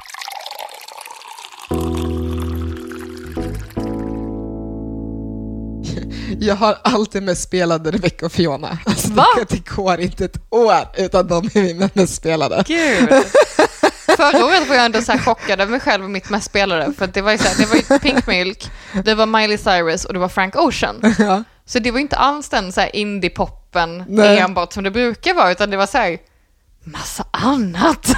[6.40, 8.78] Jag har alltid mest spelade Rebecca och Fiona.
[8.84, 9.26] Alltså, Va?
[9.36, 12.64] Det, det går inte ett år utan de är mina mest spelade.
[12.66, 13.08] Gud.
[14.16, 16.92] Förra året var jag ändå så här chockad över mig själv och mitt mest spelade.
[16.98, 18.70] För det var ju så här, det var ju Pink Milk,
[19.04, 21.14] det var Miley Cyrus och det var Frank Ocean.
[21.18, 21.42] Ja.
[21.66, 25.70] Så det var inte alls den så här indie-poppen enbart som det brukar vara, utan
[25.70, 26.18] det var så här
[26.84, 28.14] massa annat.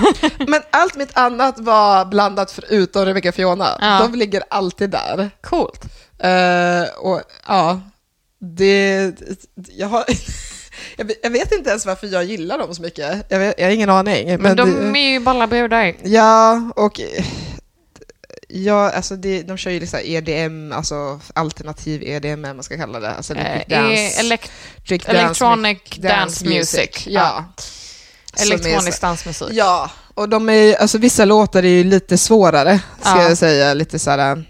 [0.48, 3.78] Men allt mitt annat var blandat förutom Rebecca och Fiona.
[3.80, 3.98] Ja.
[4.02, 5.30] De ligger alltid där.
[5.42, 5.84] Coolt.
[6.18, 7.80] Eh, och ja,
[8.38, 9.12] det...
[9.76, 10.04] Jag har...
[11.22, 13.24] Jag vet- inte ens varför jag gillar dem så mycket.
[13.28, 14.28] Jag, vet, jag har ingen aning.
[14.28, 15.94] Men, Men de det, är ju balla brudar.
[16.04, 17.00] Ja, och...
[18.48, 23.10] Ja, alltså det, de kör ju liksom EDM, alltså alternativ EDM, man ska kalla det.
[23.10, 24.20] Alltså Eh, dance.
[24.20, 27.06] elect- electric electronic dance, dance, music.
[27.06, 27.44] Ja.
[28.34, 29.48] Som är Elektronisk så- dansmusik.
[29.52, 33.28] Ja, och de är alltså vissa låtar är ju lite svårare, ska Ja.
[33.28, 33.74] jag säga.
[33.74, 34.44] Lite såhär,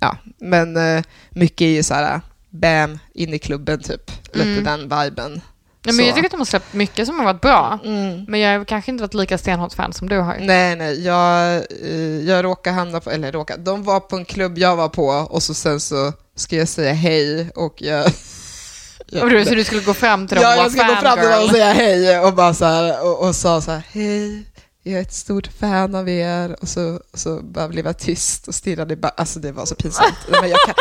[0.00, 2.20] ja, men eh, mycket är ju såhär,
[2.52, 4.10] bam, in i klubben typ.
[4.32, 4.64] Lite Mm.
[4.64, 5.40] den viben.
[5.84, 6.02] Nej, men Så.
[6.02, 7.78] jag tycker att de har släppt mycket som har varit bra.
[7.84, 8.24] Mm.
[8.28, 10.36] Men jag har kanske inte varit lika stenhårt fan som du har.
[10.40, 14.58] Nej, nej, jag, eh, jag råkade hamna på, eller råkade, de var på en klubb
[14.58, 18.06] jag var på och så sen så ska jag säga hej och jag...
[19.22, 21.00] Och du, så du skulle gå fram till dem Ja, och vara jag ska gå
[21.00, 23.82] fram till dem och säga hej och bara så här, och, och sa så här,
[23.92, 24.44] hej,
[24.82, 28.54] jag är ett stort fan av er och så, så bara blev jag tyst och
[28.54, 30.14] stirrade bara, alltså det var så pinsamt.
[30.28, 30.74] Men jag kan,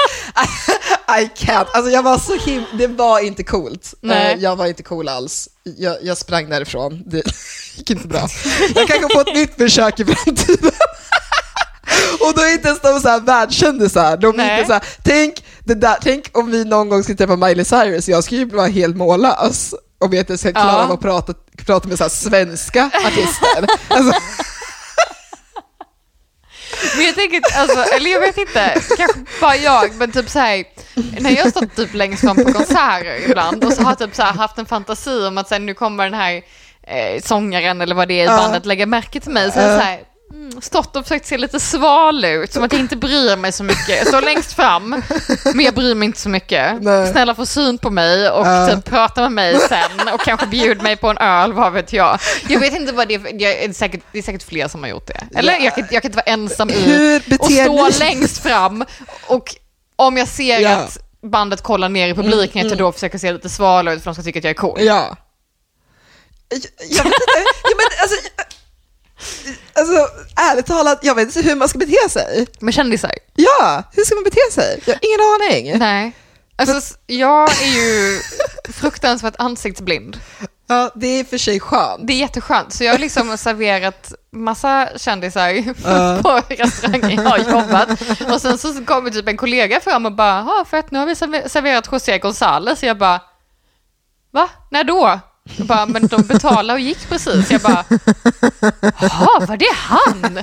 [1.19, 3.93] I can't, alltså jag var så him det var inte coolt.
[4.01, 4.33] Nej.
[4.33, 5.49] Eh, Jag var inte cool alls.
[5.77, 7.23] Jag, jag sprang därifrån, det
[7.75, 8.27] gick inte bra.
[8.75, 10.71] Jag kanske får ett nytt försök i framtiden.
[12.19, 14.55] Och då är inte ens de så här världskändisar, de är Nej.
[14.59, 18.09] inte så här, tänk, det där, tänk om vi någon gång skulle träffa Miley Cyrus,
[18.09, 20.83] jag skulle ju vara helt mållös om jag inte ska klara Ja.
[20.83, 21.33] av att prata,
[21.65, 23.67] prata med så här svenska artister.
[23.87, 24.13] Alltså,
[26.95, 30.63] Men jag tänker, alltså, eller jag vet inte, kanske bara jag, men typ så här,
[31.21, 34.15] när jag har stått typ längst fram på konserter ibland och så har jag typ
[34.15, 36.41] så här haft en fantasi om att sen nu kommer den här
[36.87, 39.83] eh, sångaren eller vad det är i bandet lägga märke till mig, så jag så
[39.85, 39.99] här,
[40.33, 43.63] mm, stått och försökt se lite sval ut, som att jag inte bryr mig så
[43.63, 43.89] mycket.
[43.97, 45.03] Jag står längst fram,
[45.55, 46.81] men jag bryr mig inte så mycket.
[46.81, 47.11] Nej.
[47.11, 48.67] Snälla få syn på mig och Ja.
[48.75, 52.19] typ prata med mig sen och kanske bjud mig på en öl, vad vet jag.
[52.49, 54.89] Jag vet inte vad det är, jag är säkert, det är säkert fler som har
[54.89, 55.27] gjort det.
[55.39, 55.59] Eller Ja.
[55.59, 58.85] jag, kan, jag kan inte vara ensam i och beter stå ni längst fram
[59.27, 59.55] och
[59.95, 60.69] om jag ser Ja.
[60.75, 64.05] att bandet kollar ner i publiken, att jag då försöker se lite sval ut för
[64.05, 64.77] de ska tycka att jag är cool.
[64.81, 65.17] ja.
[66.49, 68.15] Jag, jag vet inte, ja, men alltså,
[69.73, 70.07] alltså
[70.61, 72.47] ärligt talat, jag vet inte hur man ska bete sig.
[72.59, 73.11] Men kändisar?
[73.35, 74.81] Ja, hur ska man bete sig?
[74.85, 75.19] Jag har ingen
[75.49, 75.79] aning.
[75.79, 76.11] Nej.
[76.55, 78.19] Alltså, jag är ju
[78.73, 80.19] fruktansvärt ansiktsblind.
[80.67, 82.07] Ja, det är för sig skönt.
[82.07, 85.49] Det är jätteskönt, så jag har liksom serverat massa kändisar
[85.85, 86.19] Ja.
[86.23, 87.89] på restauranger jag har jobbat.
[88.33, 91.13] Och sen så kommer typ en kollega fram och bara, ja fett nu har vi
[91.13, 92.85] serve- serverat José González.
[92.85, 93.21] Jag bara,
[94.31, 94.49] va?
[94.71, 95.19] När då?
[95.57, 97.51] Jag bara, men de betalade och gick precis.
[97.51, 97.85] Jag bara,
[98.81, 100.39] jaha, var det han?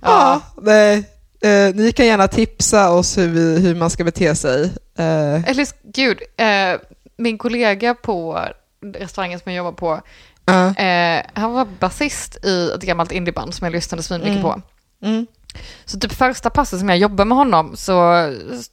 [0.00, 1.04] Ja, nej.
[1.40, 4.62] Eh, ni kan gärna tipsa oss hur, vi, hur man ska bete sig.
[4.98, 6.80] Eh, Eller gud, eh,
[7.16, 8.40] min kollega på
[8.94, 10.00] restaurangen som jag jobbar på,
[10.44, 10.74] ja.
[10.74, 14.60] eh, han var basist i ett gammalt indieband som jag lyssnade svinmycket på.
[15.02, 15.26] Mm.
[15.84, 18.12] Så typ första passet som jag jobbade med honom så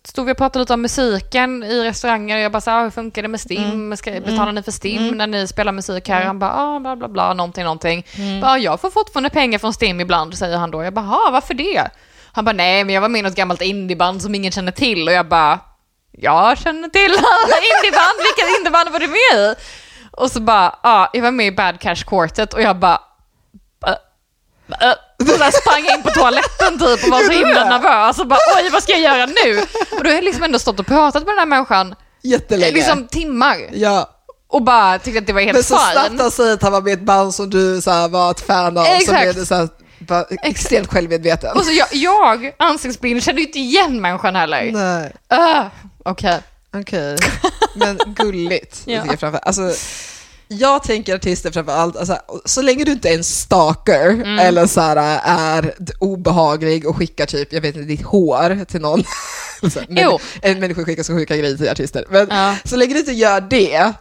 [0.04, 2.38] stod vi och pratade lite om musiken i restauranger.
[2.38, 3.98] Jag bara så här, "Ah, hur funkar det med STIM?
[3.98, 6.26] Ska, betalar ni för STIM när ni spelar musik här?
[6.26, 8.06] Han bara, ah, bla bla bla, någonting, någonting.
[8.42, 10.84] Bara, jag får fortfarande pengar från STIM ibland, säger han då.
[10.84, 11.90] Jag bara, ah, varför det?
[12.32, 15.08] Han bara, nej, men jag var med i något gammalt indieband som ingen känner till.
[15.08, 15.60] Och jag bara,
[16.12, 19.56] jag känner till alla indieband, vilka indieband var du med i?
[20.12, 23.00] Och så bara, ja, jag var med i Bad Cash Quartet och jag bara,
[25.20, 28.70] och så sprang in på toaletten typ och var så himla nervös och bara oj
[28.72, 29.60] vad ska jag göra nu?
[29.98, 32.72] Och då har jag liksom ändå stått och pratat med den här människan Jättelänge.
[32.74, 34.10] liksom timmar Ja,
[34.48, 36.20] och bara tyckte att det var men helt så snabbt fine.
[36.20, 38.42] han säger att han var med i ett band som du så här, var ett
[38.42, 39.22] fan av, så Exakt.
[39.22, 41.58] blev det så här, bara, extremt självmedveten.
[41.58, 44.72] Och så jag, jag ansiktsblind, kände ju inte igen människan heller.
[44.74, 45.66] Nej, Uh,
[46.06, 46.40] Okej.
[46.76, 47.18] okej.
[47.76, 48.82] Men gulligt.
[48.86, 49.04] Ja.
[49.20, 49.40] framför.
[49.44, 49.62] Alltså,
[50.48, 54.40] jag tänker artister framför allt, alltså, så länge du inte är en stalker Mm.
[54.40, 59.04] eller så här, är obehaglig och skickar typ, jag vet inte, ditt hår till någon.
[59.72, 62.06] så, men, en människa skickar så sjuka grejer till artister.
[62.10, 62.56] Men Ja.
[62.64, 63.94] så länge du inte gör det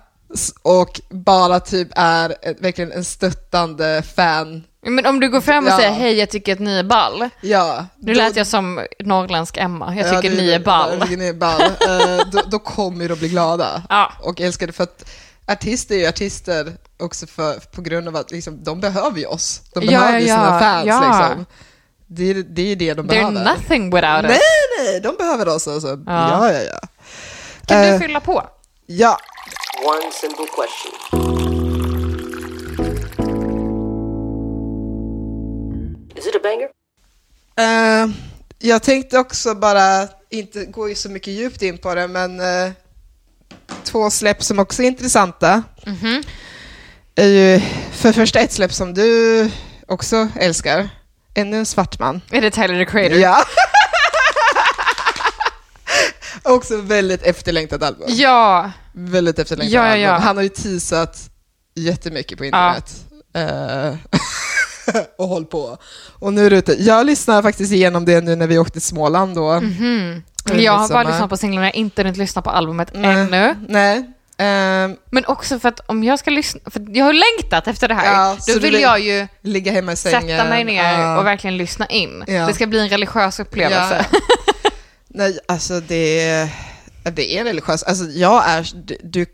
[0.63, 5.77] och bara typ är verkligen en stöttande fan, Men om du går fram och Ja.
[5.77, 7.29] säger hej jag tycker att ni är ball.
[7.41, 7.87] ja.
[8.01, 10.91] Nu då- lät jag som norrländsk Emma, jag Ja, tycker det- ni är ball.
[10.93, 11.61] Jag tycker ni är ball.
[11.89, 14.13] Eh, då, då kommer de bli glada Ja.
[14.23, 14.73] och älskar det.
[14.73, 15.05] För att
[15.47, 19.61] artister är ju artister också för, på grund av att liksom, de behöver ju oss.
[19.75, 20.87] De Ja, behöver ju ja, sina fans.
[20.87, 21.01] ja.
[21.29, 21.47] Liksom.
[22.07, 23.45] Det, är, det är det de They're behöver.
[23.45, 24.41] nothing without Nej, us.
[24.79, 25.69] nej, de behöver oss.
[25.69, 25.89] Alltså.
[25.89, 25.97] Ja.
[26.07, 26.53] Ja.
[26.53, 26.81] Ja, ja,
[27.67, 27.93] Kan Eh.
[27.93, 28.43] du fylla på?
[28.87, 29.19] ja.
[29.87, 32.05] One simple question.
[36.17, 36.69] Is it a banger?
[37.57, 38.11] Eh,
[38.59, 42.73] jag tänkte också bara inte gå så mycket djupt in på det, men eh,
[43.85, 46.22] två släpp som också är intressanta Mhm.
[47.14, 47.61] är ju
[47.92, 49.50] för första ett släpp som du
[49.88, 50.88] också älskar.
[51.35, 52.20] Ännu en svart man.
[52.31, 53.18] Är det Tyler the Creator?
[53.18, 53.44] Ja.
[56.42, 58.07] också väldigt efterlängtat album.
[58.09, 58.70] Ja.
[58.92, 60.03] Väldigt efterlängtat Ja, ja, album.
[60.03, 60.18] ja.
[60.18, 61.18] Han har ju teasat
[61.74, 62.92] jättemycket på internet.
[63.35, 63.94] Eh,
[65.18, 65.79] och håll på.
[66.18, 66.73] Och nu är det ute.
[66.83, 69.61] Jag lyssnar faktiskt igenom det nu när vi åkte till Småland då.
[69.61, 70.23] Mhm.
[70.51, 71.05] Över Jag har bara midsommar.
[71.05, 73.11] lyssnat på singlarna, inte hunnit lyssna på albumet Nej.
[73.20, 73.55] ännu.
[73.68, 74.11] Nej.
[74.38, 77.94] Ehm, Men också för att om jag ska lyssna, för jag har längtat efter det
[77.94, 80.38] här, Ja, då du vill jag ju ligga hemma i sängen.
[80.38, 81.18] sätta mig ner Ja.
[81.18, 82.25] och verkligen lyssna in.
[82.27, 82.47] Ja.
[82.47, 84.07] Det ska bli en religiös upplevelse.
[85.09, 86.49] Nej, alltså det
[87.12, 87.85] det är religiöst.
[87.87, 88.68] Alltså jag är,
[89.03, 89.27] du,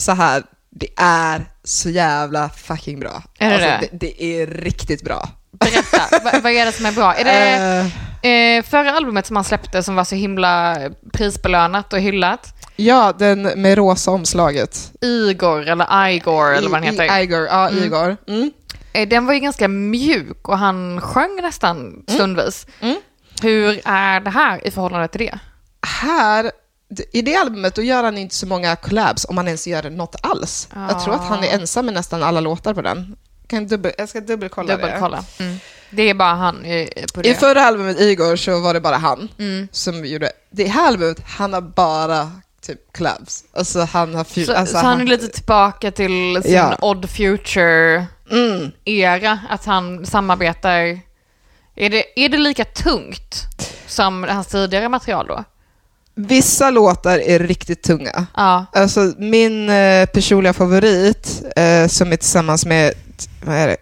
[0.00, 3.22] så här, det är så jävla fucking bra.
[3.38, 3.98] Är det alltså, det?
[3.98, 4.06] det?
[4.06, 5.28] Det är riktigt bra.
[5.52, 7.14] Berätta, Va- vad är det som är bra?
[7.14, 7.90] Är det
[8.22, 10.76] Eh, eh, förra albumet som han släppte som var så himla
[11.12, 12.54] prisbelönat och hyllat?
[12.76, 14.92] ja, den med rosa omslaget.
[15.00, 17.18] Igor eller Igor eller vad han I- heter.
[17.18, 17.84] I- Igor, ja, Mm.
[17.84, 18.16] Igor.
[18.28, 18.50] Mm.
[18.92, 22.66] eh, den var ju ganska mjuk och han sjöng nästan stundvis.
[22.80, 22.96] Mm.
[23.42, 25.38] Hur är det här i förhållande till det?
[25.86, 26.50] Här,
[27.12, 30.16] i det albumet, då gör han inte så många collabs, om han ens gör något
[30.22, 30.68] alls.
[30.74, 33.16] Jag tror att han är ensam med nästan alla låtar på den.
[33.46, 34.82] Kan dubbel, jag ska dubbelkolla det.
[34.82, 35.24] Dubbelkolla.
[35.38, 35.56] Mm.
[35.90, 37.28] Det är bara han eh, på det.
[37.28, 39.68] I förra albumet, Igor, så var det bara han Mm.
[39.72, 40.32] som gjorde...
[40.50, 43.44] Det här albumet, han har bara typ collabs.
[43.56, 44.44] Alltså han har...
[44.44, 46.76] Så, alltså, så han är lite tillbaka till sin Ja.
[46.80, 48.06] Odd Future-era,
[49.30, 49.38] Mm.
[49.48, 51.00] att han samarbetar.
[51.76, 53.34] Är det, är det lika tungt
[53.86, 55.44] som hans tidigare material då?
[56.14, 58.26] Vissa låtar är riktigt tunga.
[58.36, 58.66] Ja.
[58.72, 62.92] Alltså min eh, personliga favorit, eh, som är tillsammans med,
[63.44, 63.76] vad är det,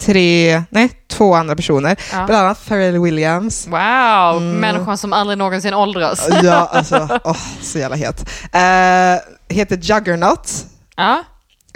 [0.00, 2.26] tre, nej, två andra personer, Ja.
[2.26, 3.66] bland annat Pharrell Williams.
[3.66, 4.52] Wow, Mm.
[4.60, 6.28] människan som aldrig någonsin åldras.
[6.42, 8.20] Ja, alltså, åh, så jävla het.
[8.52, 10.50] Eh, heter Juggernaut.
[10.96, 11.24] Ja.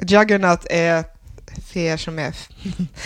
[0.02, 1.04] Juggernaut är,
[1.72, 2.34] för er som är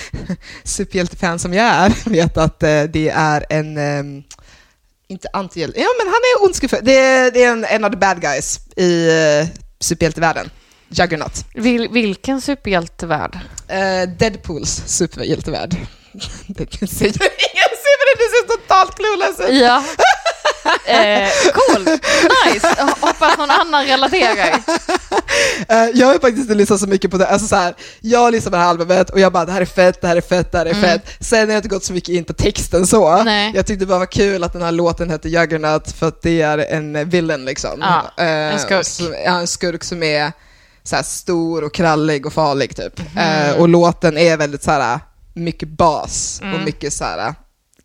[0.64, 4.22] superhjältefan som jag är, vet att eh, det är en, ehm,
[5.10, 6.80] inte antihjälte, ja men han är ondskefull.
[6.82, 9.46] Det är, det är en, en av the bad guys i uh,
[9.80, 10.50] superhjältevärlden.
[10.88, 11.44] Juggernaut.
[11.54, 13.38] Vil, vilken superhjältevärld?
[13.68, 15.76] Eh, Deadpools superhjältevärld.
[16.46, 19.60] Det säger ingen super, det ser totalt clueless ut.
[19.60, 19.84] Ja.
[20.84, 22.76] Eh, cool, nice.
[23.00, 24.58] Hoppas någon annan relaterar.
[25.68, 27.26] Eh, jag har faktiskt inte lyssnat så mycket på det.
[27.26, 29.64] Alltså så här, jag lyssnar på det här albumet och jag bara det här är
[29.64, 31.02] fett, det här är fett, det här är fett.
[31.20, 33.08] Sen har jag inte gått så mycket in på texten så.
[33.08, 33.24] Mm.
[33.24, 33.52] Nej.
[33.54, 36.42] Jag tyckte det bara var kul att den här låten heter Juggernaut för att det
[36.42, 37.70] är en villain liksom.
[37.80, 38.86] Ja, Eh, en skurk.
[38.86, 40.32] Som, ja, en skurk som är
[40.82, 43.00] så här stor och krallig och farlig typ.
[43.16, 43.50] Mm.
[43.50, 44.98] Eh, och låten är väldigt så här
[45.34, 47.34] mycket bas och mycket så här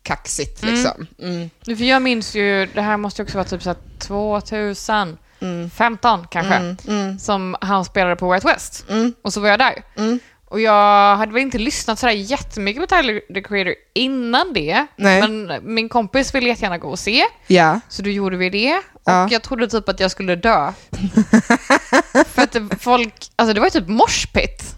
[0.06, 1.06] kaxigt liksom.
[1.22, 1.50] Mm.
[1.64, 6.76] För jag minns ju, det här måste också vara typ så här 2015 kanske, Mm,
[6.88, 8.84] mm, som han spelade på Out West.
[8.90, 9.82] mm, Och så var jag där.
[9.96, 10.18] mm.
[10.48, 14.86] Och jag hade väl inte lyssnat sådär jättemycket på Tyler the Creator innan det.
[14.96, 15.20] Nej.
[15.28, 17.80] Men min kompis ville jättegärna gå och se, Ja.
[17.88, 18.76] så då gjorde vi det.
[18.92, 19.28] Och Ja.
[19.30, 20.72] jag trodde typ att jag skulle dö.
[22.26, 24.76] För att folk, alltså det var ju typ morspitt.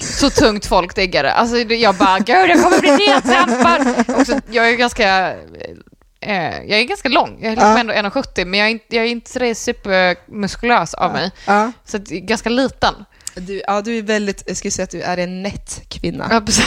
[0.00, 0.98] Så tungt folk.
[0.98, 4.04] Alltså det- jag bara, gud jag kommer bli nedtrampad.
[4.20, 5.30] Också, jag är ganska,
[6.20, 7.38] eh, jag är ganska lång.
[7.40, 7.78] Jag är liksom Ja.
[7.78, 11.30] ändå 1,70 men jag är inte, jag är inte sådär supermuskulös av mig.
[11.46, 11.72] Ja.
[11.84, 12.94] Så att, ganska liten.
[13.34, 16.28] Du, ja, du är väldigt, jag skulle säga att du är en nätt kvinna.
[16.30, 16.64] Ja, precis.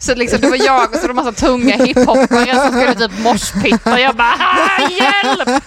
[0.00, 3.92] Så liksom, det var jag och så de massa tunga hiphoppare som skulle typ morspitta
[3.92, 5.62] och jag bara "Ah, hjälp!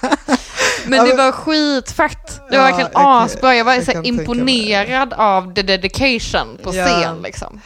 [0.86, 2.42] Men det var skitfett.
[2.50, 3.56] Det var Ja, verkligen jag asbra.
[3.56, 6.86] Jag var jag så imponerad av the dedication på Ja.
[6.86, 7.62] scen liksom.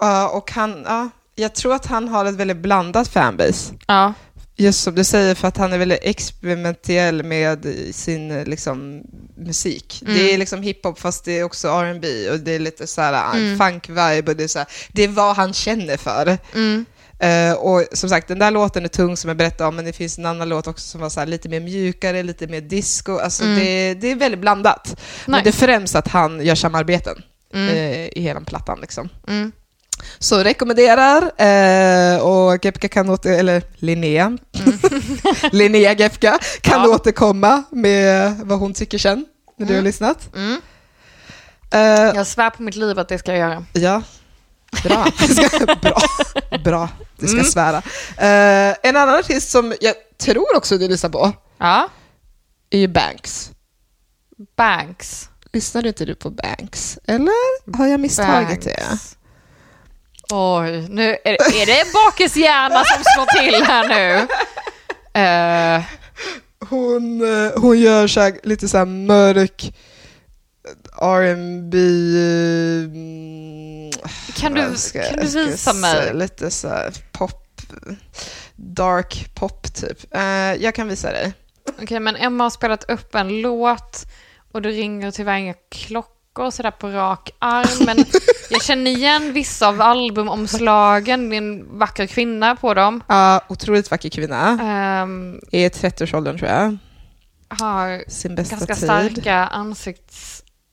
[0.00, 3.74] Ja, och han, ja, jag tror att han har ett väldigt blandat fanbase.
[3.86, 4.12] Ja.
[4.58, 9.02] Just som du säger, för att han är väldigt experimentell med sin liksom,
[9.36, 10.02] musik.
[10.02, 10.14] Mm.
[10.14, 13.36] Det är liksom hiphop fast det är också R&B och det är lite så här
[13.36, 13.58] Mm.
[13.58, 16.38] funk-vibe och det är, så här, det är vad han känner för.
[16.54, 16.84] Mm.
[17.18, 19.92] Eh, och som sagt, den där låten är tung som jag berättade om, men det
[19.92, 23.18] finns en annan låt också som var så här, lite mer mjukare, lite mer disco.
[23.18, 24.96] Alltså det, det är väldigt blandat.
[25.26, 25.44] Men Mm.
[25.44, 25.58] Nice.
[25.58, 27.22] det är främst att han gör samarbeten
[27.54, 27.68] Mm.
[27.68, 28.78] eh, i hela plattan.
[28.80, 29.08] Liksom.
[29.28, 29.52] Mm.
[30.18, 34.38] Så rekommenderar, eh, och Gepka kan åter, eller Linnea,
[35.52, 36.90] Linnea Gepka kan Mm.
[36.90, 36.94] Ja.
[36.96, 39.26] återkomma med vad hon tycker sen,
[39.58, 40.34] när du har lyssnat.
[40.36, 40.60] Mm.
[41.70, 41.80] Eh,
[42.16, 43.64] Jag svär på mitt liv att det ska jag göra.
[43.72, 44.02] ja,
[44.84, 45.06] bra.
[45.82, 45.98] bra.
[46.64, 47.46] Bra, du ska Mm.
[47.50, 47.76] svära.
[48.16, 51.88] Eh, en annan artist som jag tror också du lyssnar på Ja.
[52.70, 53.50] är ju Banks.
[54.56, 55.28] Banks.
[55.52, 56.98] Lyssnar inte du på Banks?
[57.06, 58.82] Eller har jag misstagit det?
[58.88, 59.16] Banks.
[60.32, 64.26] Oj, nu är det, är det en bakishjärna som slår till här nu?
[65.20, 65.82] Eh,
[66.68, 69.74] Hon, eh, hon gör så här, lite så här mörk
[71.00, 71.78] R&B
[72.84, 73.90] mm,
[74.34, 76.14] kan du, ska- kan du visa mig?
[76.14, 77.60] Lite så här pop,
[78.56, 80.14] dark pop typ.
[80.14, 80.22] Eh,
[80.54, 81.32] jag kan visa dig.
[81.82, 84.06] Okej, men Emma har spelat upp en låt
[84.52, 87.86] och det ringer tyvärr inga klockor sådär på rak arm.
[87.86, 87.96] Men
[88.50, 91.28] jag känner igen vissa av albumomslagen.
[91.30, 93.02] Det är en vacker kvinna på dem.
[93.08, 94.58] Ja, otroligt vacker kvinna.
[95.52, 96.76] Är i 30-årsåldern tror jag.
[97.48, 98.84] har Sin bästa ganska tid.
[98.84, 99.34] starka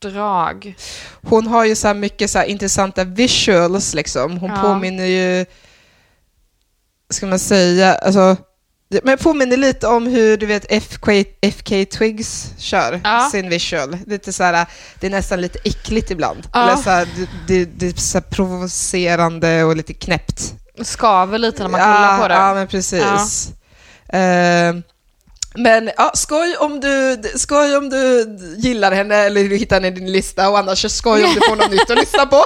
[0.06, 0.76] ansiktsdrag.
[1.22, 4.38] Hon har ju så här mycket så intressanta visuals liksom.
[4.38, 4.62] Hon Ja.
[4.62, 5.46] påminner ju,
[7.10, 8.36] ska man säga, alltså,
[9.04, 13.30] men påminner lite om hur du vet FK, FK Twigs kör Ja.
[13.32, 13.98] sin visual.
[14.08, 14.66] Lite så här,
[15.00, 16.48] det är nästan lite äckligt ibland.
[16.54, 16.64] Ja.
[16.64, 17.08] Eller så här,
[17.48, 20.54] det, det, är så provocerande och lite knäppt.
[20.82, 22.34] Skaver lite när man kollar på det.
[22.34, 23.52] Ja, men precis.
[24.10, 24.74] Eh,
[25.56, 28.26] men ja, skoj om, du, skoj om du
[28.58, 31.42] gillar henne eller du hittar henne i din lista och annars så skoj om du
[31.50, 32.46] får något nytt att lyssna på.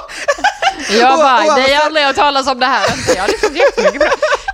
[1.00, 2.86] Jag Och- bara, och jag alla- har aldrig hört talas om det här.
[3.16, 4.06] Jag har lyssnat jättemycket på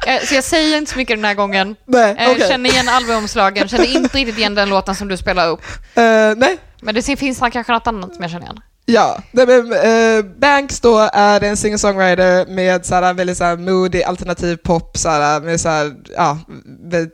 [0.07, 0.11] det.
[0.13, 1.77] Eh, Så jag säger inte så mycket den här gången.
[1.87, 2.49] Nej, Eh, okej.
[2.49, 5.61] Känner igen albumomslagen, känner inte riktigt igen den låten som du spelar upp.
[5.95, 6.03] Eh,
[6.37, 8.61] nej, Men det finns kanske något annat som jag känner igen.
[8.87, 14.57] Ja, nej, men, eh, Banks då är en singer-songwriter med såhär, väldigt såhär, moody alternativ
[14.57, 16.39] pop, såhär, med såhär, ja,
[16.85, 17.11] vä-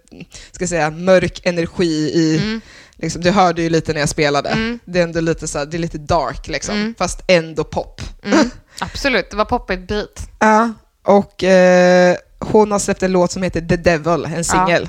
[0.53, 2.61] ska säga, mörk energi i, Mm.
[2.97, 5.79] liksom, du hörde ju lite när jag spelade, det är ändå lite, såhär, det är
[5.79, 6.95] lite dark liksom, Mm.
[6.99, 8.01] fast ändå pop.
[8.25, 8.51] Mm.
[8.81, 10.29] Absolut, det var poppigt beat.
[10.39, 10.73] Ja,
[11.05, 14.89] och eh, hon har släppt en låt som heter The Devil, en singel,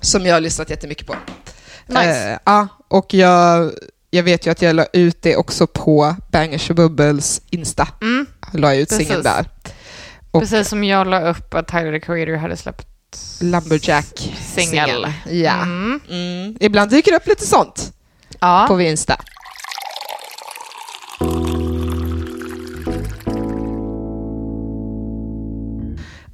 [0.00, 1.14] som jag har lyssnat jättemycket på.
[1.86, 2.30] Nice.
[2.32, 3.70] Eh, ja, och jag,
[4.10, 7.88] jag vet ju att jag la ut det också på Bangers och Bubbles Insta.
[8.00, 8.26] Mm.
[8.52, 9.06] Jag la ut Precis.
[9.06, 9.48] singeln där.
[10.30, 12.86] Och Precis som jag la upp att Tyler the Creator hade släppt
[13.40, 15.06] Lumberjack singel.
[15.30, 15.62] Ja.
[15.62, 16.00] Mm.
[16.10, 16.56] Mm.
[16.60, 17.92] Ibland dyker det upp lite sånt
[18.40, 18.64] Ja.
[18.68, 19.16] på Insta.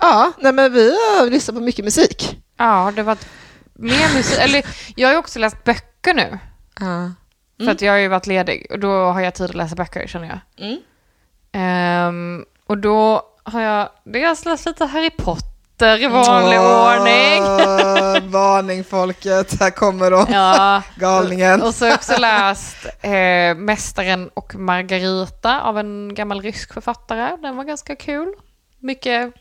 [0.00, 2.40] Ja, nej men vi har lyssnat på mycket musik.
[2.58, 3.16] ja, det var
[3.74, 4.38] mer musik.
[4.38, 4.66] Eller,
[4.96, 6.38] jag har ju också läst böcker nu.
[6.80, 7.10] Ja.
[7.58, 10.06] För att jag har ju varit ledig och då har jag tid att läsa böcker
[10.06, 10.66] känner jag.
[10.66, 10.78] Mm.
[11.52, 17.42] Ehm, och då har jag dels läst lite Harry Potter i vanlig ordning.
[18.32, 20.26] Varning folket, här kommer de.
[20.32, 21.62] Ja, Galningen.
[21.62, 27.36] och så har jag också läst eh, Mästaren och Margarita av en gammal rysk författare.
[27.42, 28.34] Den var ganska kul.
[28.78, 29.34] Mycket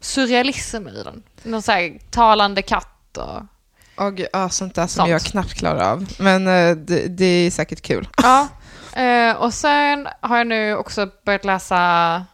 [0.00, 1.22] surrealism i den.
[1.42, 3.42] Någon så här talande katt och...
[3.96, 5.10] Gud, ja, sånt där som Sånt.
[5.10, 6.06] jag knappt klarar av.
[6.18, 8.08] Men eh, det, det är säkert kul.
[8.22, 8.48] Ja.
[9.02, 12.24] Eh, och sen har jag nu också börjat läsa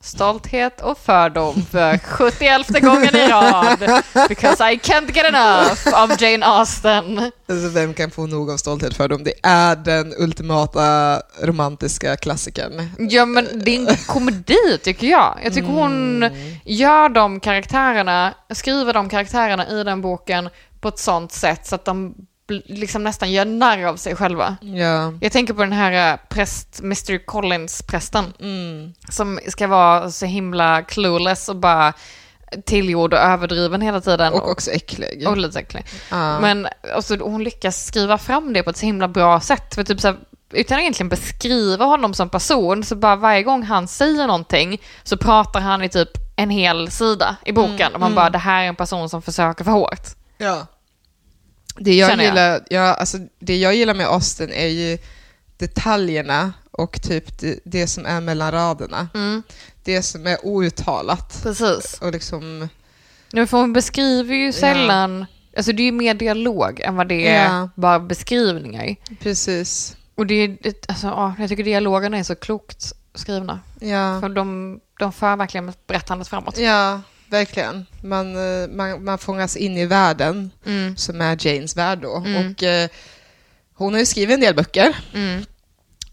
[0.00, 4.02] Stolthet och fördom för 71 gången i rad.
[4.28, 7.18] Because I can't get enough of Jane Austen.
[7.48, 9.24] Alltså, vem kan få nog av stolthet för dem?
[9.24, 12.90] Det är den ultimata romantiska klassikern.
[12.98, 15.38] Ja men det är en komedi tycker jag.
[15.44, 16.30] Jag tycker hon
[16.64, 20.48] gör de karaktärerna, skriver de karaktärerna i den boken
[20.80, 22.14] på ett sånt sätt så att de
[22.48, 24.56] liksom nästan gör narr av sig själva.
[24.60, 25.12] Ja.
[25.20, 28.32] Jag tänker på den här eh, präst, Mr Collins-prästen.
[28.40, 28.94] Mm.
[29.08, 31.92] som ska vara så himla clueless och bara
[32.66, 34.32] tillgjord och överdriven hela tiden.
[34.32, 35.28] Och också äcklig.
[35.28, 35.84] och lite äcklig.
[36.10, 36.40] Ja.
[36.40, 39.74] Men alltså, hon lyckas skriva fram det på ett så himla bra sätt.
[39.74, 40.16] För typ så här,
[40.52, 45.16] utan att egentligen beskriva honom som person, så bara varje gång han säger någonting så
[45.16, 47.94] pratar han i typ en hel sida i boken.
[47.94, 50.06] och man bara, det här är en person som försöker för hårt.
[50.38, 50.66] Ja.
[51.80, 52.20] Det jag, jag.
[52.24, 54.98] gillar, ja, alltså, det jag gillar med Austin är ju
[55.56, 59.08] detaljerna och typ det, det som är mellan raderna.
[59.14, 59.42] Mm,
[59.84, 61.40] Det som är outtalat.
[61.42, 61.98] precis.
[62.00, 62.68] Och liksom,
[63.32, 65.26] Nu för hon beskriver ju sällan,
[65.56, 67.68] alltså det är ju mer dialog än vad det är Ja.
[67.74, 68.96] bara beskrivningar.
[69.22, 69.96] precis.
[70.14, 70.56] Och det är,
[70.88, 73.60] alltså, ja, jag tycker dialogerna är så klokt skrivna.
[73.80, 74.20] Ja.
[74.20, 76.58] För de, de för verkligen berättandet framåt.
[76.58, 77.00] Ja,
[77.30, 77.86] verkligen.
[78.02, 82.16] Man, eh, man, man fångas in i världen Mm, som är Janes värld då.
[82.16, 82.52] Mm.
[82.52, 82.88] Och, eh,
[83.74, 85.44] hon har ju skrivit en del böcker mm,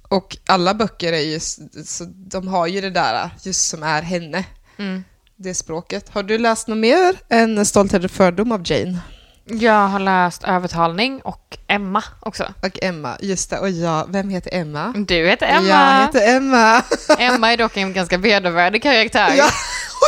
[0.07, 1.39] och alla böcker är ju,
[1.85, 4.43] så de har ju det där just som är henne,
[4.77, 5.03] mm.
[5.35, 6.09] det språket.
[6.09, 8.99] Har du läst något mer än Stolthet och fördom av Jane?
[9.47, 12.53] Jag har läst Övertalning och Emma också.
[12.61, 13.59] Och Emma, just det.
[13.59, 14.93] Och jag, vem heter Emma?
[15.07, 15.67] Du heter Emma.
[15.67, 16.83] Jag heter Emma.
[17.19, 19.33] Emma är dock en ganska vedervärdig karaktär.
[19.37, 19.49] Ja,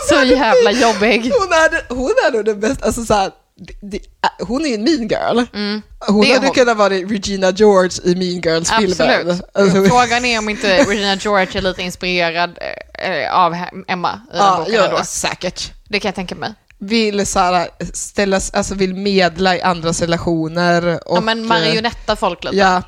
[0.09, 1.31] Så jävla jobbig.
[1.39, 3.99] hon, är, den- hon är nog den bästa, alltså så här, det, det,
[4.43, 5.45] hon är ju en mean girl.
[5.53, 6.55] Mm, Hon hade hon.
[6.55, 9.41] kunnat vara Regina George i Mean Girls-filmen.
[9.53, 12.57] Alltså, Frågan är om inte Regina George är lite inspirerad
[12.93, 13.55] eh, av
[13.87, 15.03] Emma i den ja, boken ja, ändå.
[15.03, 15.71] säkert.
[15.89, 16.53] Det kan jag tänka mig.
[16.79, 20.99] Vill, så här, ställas, alltså vill medla i andras relationer.
[21.09, 22.57] Och, ja, men marionetta folk lite.
[22.57, 22.81] Ja,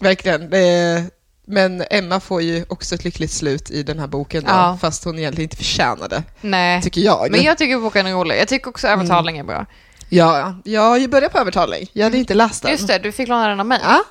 [0.00, 0.50] verkligen.
[0.50, 1.04] Det
[1.46, 4.78] men Emma får ju också ett lyckligt slut i den här boken, då, Ja.
[4.80, 6.82] fast hon egentligen inte förtjänar det, Nej.
[6.82, 7.30] tycker jag.
[7.30, 8.38] Men jag tycker boken är rolig.
[8.40, 9.50] Jag tycker också Övertalning Mm.
[9.50, 9.66] är bra.
[10.08, 11.86] Ja, jag har ju börjat på övertalning.
[11.92, 12.72] Jag hade inte läst den.
[12.72, 13.80] Just det, du fick låna den av mig.
[13.82, 14.04] Ja,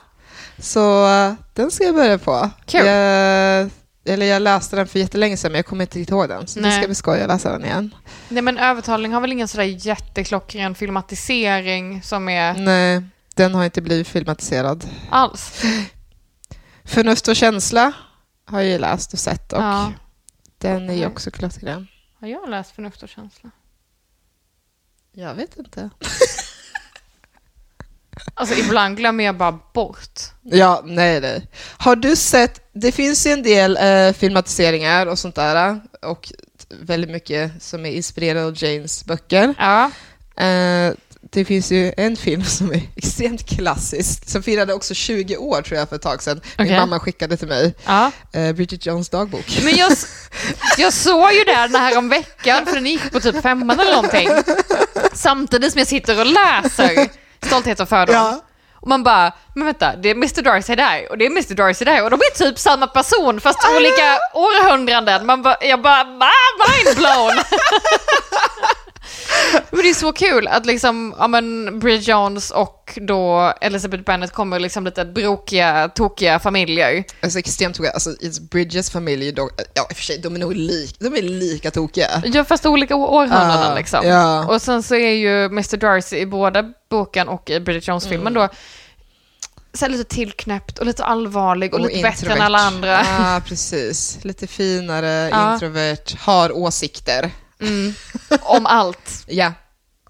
[0.59, 2.49] så eh, den ska jag börja på.
[2.65, 2.85] Kul.
[2.85, 3.69] Jag,
[4.05, 6.47] eller jag läste den för jättelänge sedan, men jag kommer inte riktigt ihåg den.
[6.47, 6.77] Så det Nej.
[6.77, 7.95] ska bli skoj att läsa den igen.
[8.29, 13.01] Nej men Övertalning har väl ingen sådär jätteklockren filmatisering som är Nej,
[13.35, 14.85] den har inte blivit filmatiserad.
[15.09, 15.61] alls.
[16.85, 17.93] Förnuft och känsla
[18.45, 19.93] har jag ju läst och sett och Ja.
[20.57, 21.87] den är ju också klockren.
[22.19, 23.51] Har jag läst Förnuft och känsla?
[25.11, 25.89] Jag vet inte.
[28.33, 30.19] Alltså ibland glömmer jag bara bort.
[30.41, 31.47] Ja, nej, nej.
[31.77, 36.31] Har du sett, det finns ju en del eh, filmatiseringar och sånt där och
[36.69, 39.55] väldigt mycket som är inspirerade av Janes böcker.
[39.59, 39.91] Ja.
[40.43, 40.93] Eh,
[41.31, 45.79] det finns ju en film som är extremt klassisk, som firade också 20 år tror
[45.79, 46.41] jag för ett tag sedan.
[46.57, 46.79] Min Okej.
[46.79, 48.11] mamma skickade till mig, Ja.
[48.33, 49.59] eh, Bridget Jones dagbok.
[49.63, 49.91] Men jag,
[50.77, 54.29] jag såg ju den här om veckan för den gick på typ femman eller någonting.
[55.13, 57.09] Samtidigt som jag sitter och läser
[57.45, 58.15] Stolthet och fördom.
[58.15, 58.41] Ja.
[58.75, 61.85] Och man bara, men vänta, det är Mr Darcy där och det är Mr Darcy
[61.85, 65.25] där och de är typ samma person fast olika århundraden.
[65.25, 66.29] Man bara, jag bara, va?
[69.71, 74.31] Men det är så kul att liksom, ja men Bridget Jones och då Elizabeth Bennet
[74.31, 77.03] kommer liksom lite brokiga, tokiga familjer.
[77.21, 78.09] Alltså extremt tokiga, alltså
[78.51, 81.71] Bridges familj, dock- ja i och för sig, de är nog lik, de är lika
[81.71, 82.21] tokiga.
[82.25, 84.07] Ja, fast olika århundraden Ah, liksom.
[84.07, 84.45] ja.
[84.47, 88.47] Och sen så är ju Mr Darcy i båda boken och i Bridget Jones-filmen Mm.
[88.47, 88.49] då
[89.75, 92.35] så lite tillknäppt och lite allvarlig och, lite bättre introvert.
[92.35, 92.91] än alla andra.
[93.19, 94.17] Ja, precis.
[94.21, 95.53] Lite finare, Ja.
[95.53, 97.31] introvert, har åsikter.
[97.63, 97.93] Mm.
[98.41, 99.53] Om allt Ja,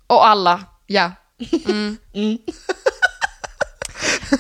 [0.08, 0.64] och alla.
[0.88, 1.12] ja.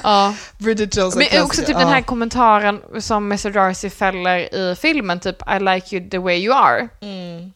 [0.03, 0.35] Ja.
[0.57, 5.35] Bridget Jones Men också typ den här kommentaren som Mr Darcy fäller i filmen, typ
[5.49, 6.87] I like you the way you are.
[7.01, 7.51] Mm.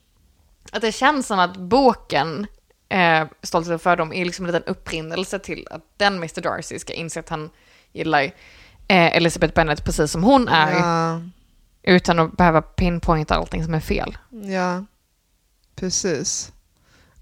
[0.72, 2.48] Att det känns som att boken
[2.90, 6.94] eh, Stolthet och fördom är liksom en liten upprinnelse till att den Mr Darcy ska
[6.94, 7.50] inse att han
[7.94, 10.72] gillar eh, Elizabeth Bennet precis som hon är.
[10.74, 11.22] Ja,
[11.84, 14.18] Utan att behöva pinpointa allting som är fel.
[14.30, 14.86] ja,
[15.80, 16.52] precis.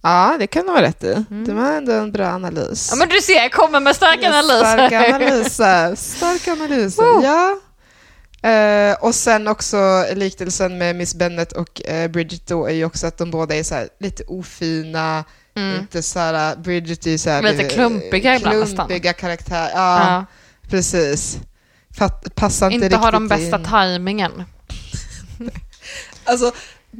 [0.02, 1.26] Ja, det kan du ha rätt i.
[1.46, 2.88] Det var ändå en bra analys.
[2.92, 4.60] Ja men du ser, jag kommer med starka analyser.
[4.78, 5.96] Starka analyser.
[5.96, 7.24] Starka analyser, Woo!
[7.24, 7.60] ja.
[8.50, 13.08] Eh, och sen också liknelsen med Miss Bennet och eh, Bridget då är ju också
[13.08, 15.24] att de båda är så här, lite ofina,
[15.80, 17.52] inte så här, Bridget är så här, Mm.
[17.52, 18.40] Lite eh, klumpiga.
[18.40, 20.26] Klumpiga karaktär, ja, Ja.
[20.70, 21.38] precis.
[21.98, 23.66] Fatt, passar inte, Inte har de riktigt bästa in.
[23.66, 24.44] tajmingen.
[26.28, 26.52] Alltså,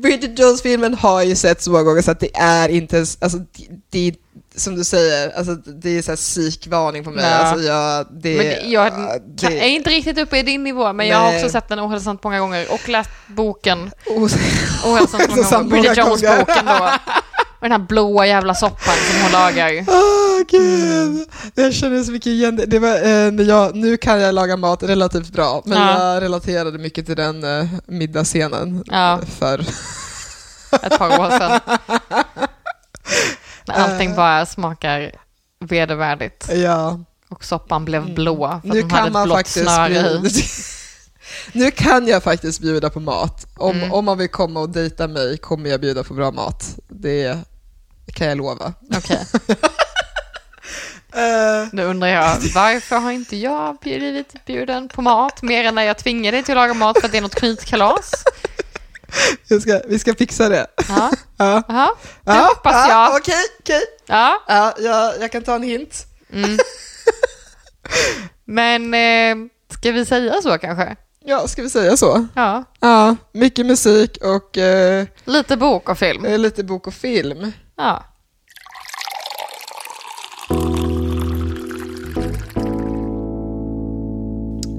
[0.02, 3.38] Bridget Jones-filmen har ju sett så många gånger så att det är inte ens, alltså
[3.38, 4.16] det, det
[4.56, 7.24] som du säger, alltså det är så här psykvarning på mig.
[7.26, 7.30] Ja.
[7.32, 10.94] Alltså jag, det, Men det- jag ja, kan, är inte riktigt uppe i din nivå,
[10.94, 11.38] men jag har Nej.
[11.40, 14.36] också sett den ohälsosamt många gånger och läst boken Os-
[14.86, 15.70] ohälsosamt många gånger.
[15.82, 15.98] Bridget.
[15.98, 16.90] Jones-boken då.
[17.66, 19.86] Och den här blåa jävla soppan som hon lagar.
[19.88, 22.66] Åh gud, jag känner så mycket igen det.
[22.66, 26.14] det var, eh, när jag, nu kan jag laga mat relativt bra, men Ja.
[26.14, 29.20] jag relaterade mycket till den eh, middagsscenen Ja.
[29.40, 29.60] för
[30.84, 31.60] Ett par år sedan.
[33.68, 33.84] När Eh.
[33.84, 35.12] allting bara smakar
[35.60, 36.50] vedervärdigt.
[36.54, 37.00] ja.
[37.30, 40.32] Och soppan blev blå för att Nu de kan hade ett man blått snöre i.
[41.54, 43.46] Nu kan jag faktiskt bjuda på mat.
[43.58, 43.94] Om, Mm.
[43.94, 46.76] om man vill komma och dejta mig kommer jag bjuda på bra mat.
[46.90, 47.38] Det
[48.16, 48.74] kan jag lova.
[48.98, 49.20] Okej,
[51.14, 55.84] Eh, nu undrar jag varför har inte jag blivit bjuden på mat mer än när
[55.84, 58.12] jag tvingar dig till att laga mat för att det är något knytkalas?
[59.48, 60.68] jag ska, vi ska fixa det.
[60.90, 61.64] Ja, Ja.
[61.68, 61.90] Jaha,
[62.24, 63.16] det Ja, hoppas ja, jag.
[63.22, 63.82] Okej, okej.
[64.08, 66.06] Ja, Ja, jag, jag kan ta en hint.
[66.34, 66.58] mm.
[68.46, 70.96] Men eh, ska vi säga så kanske?
[71.26, 72.28] Ja, ska vi säga så?
[72.36, 76.26] Ja, Ja, mycket musik och eh, lite bok och film.
[76.26, 77.52] eh, lite bok och film.
[77.76, 78.04] Ja.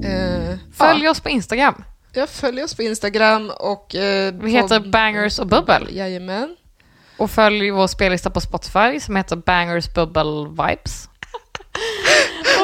[0.03, 1.83] Eh, Följ ja, oss på Instagram.
[2.13, 3.95] jag följer oss på Instagram och...
[3.95, 5.87] Eh, Vi heter Bangers och Bubbel.
[5.91, 6.55] Jajamän.
[7.17, 11.09] Och följ vår spellista på Spotify som heter Bangers Bubble Vibes.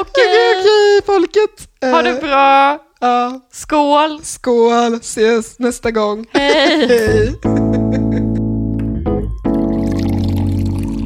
[0.00, 1.68] Okej, okej, folket.
[1.82, 2.78] Eh, ha det bra.
[3.00, 4.20] Ja, Skål.
[4.24, 6.26] skål, ses nästa gång.
[6.32, 6.86] Hej.
[6.88, 7.34] Hej.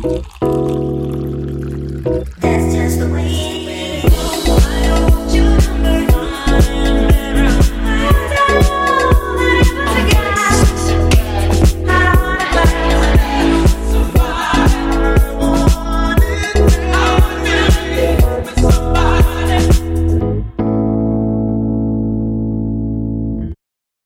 [0.03, 0.38] Thank you.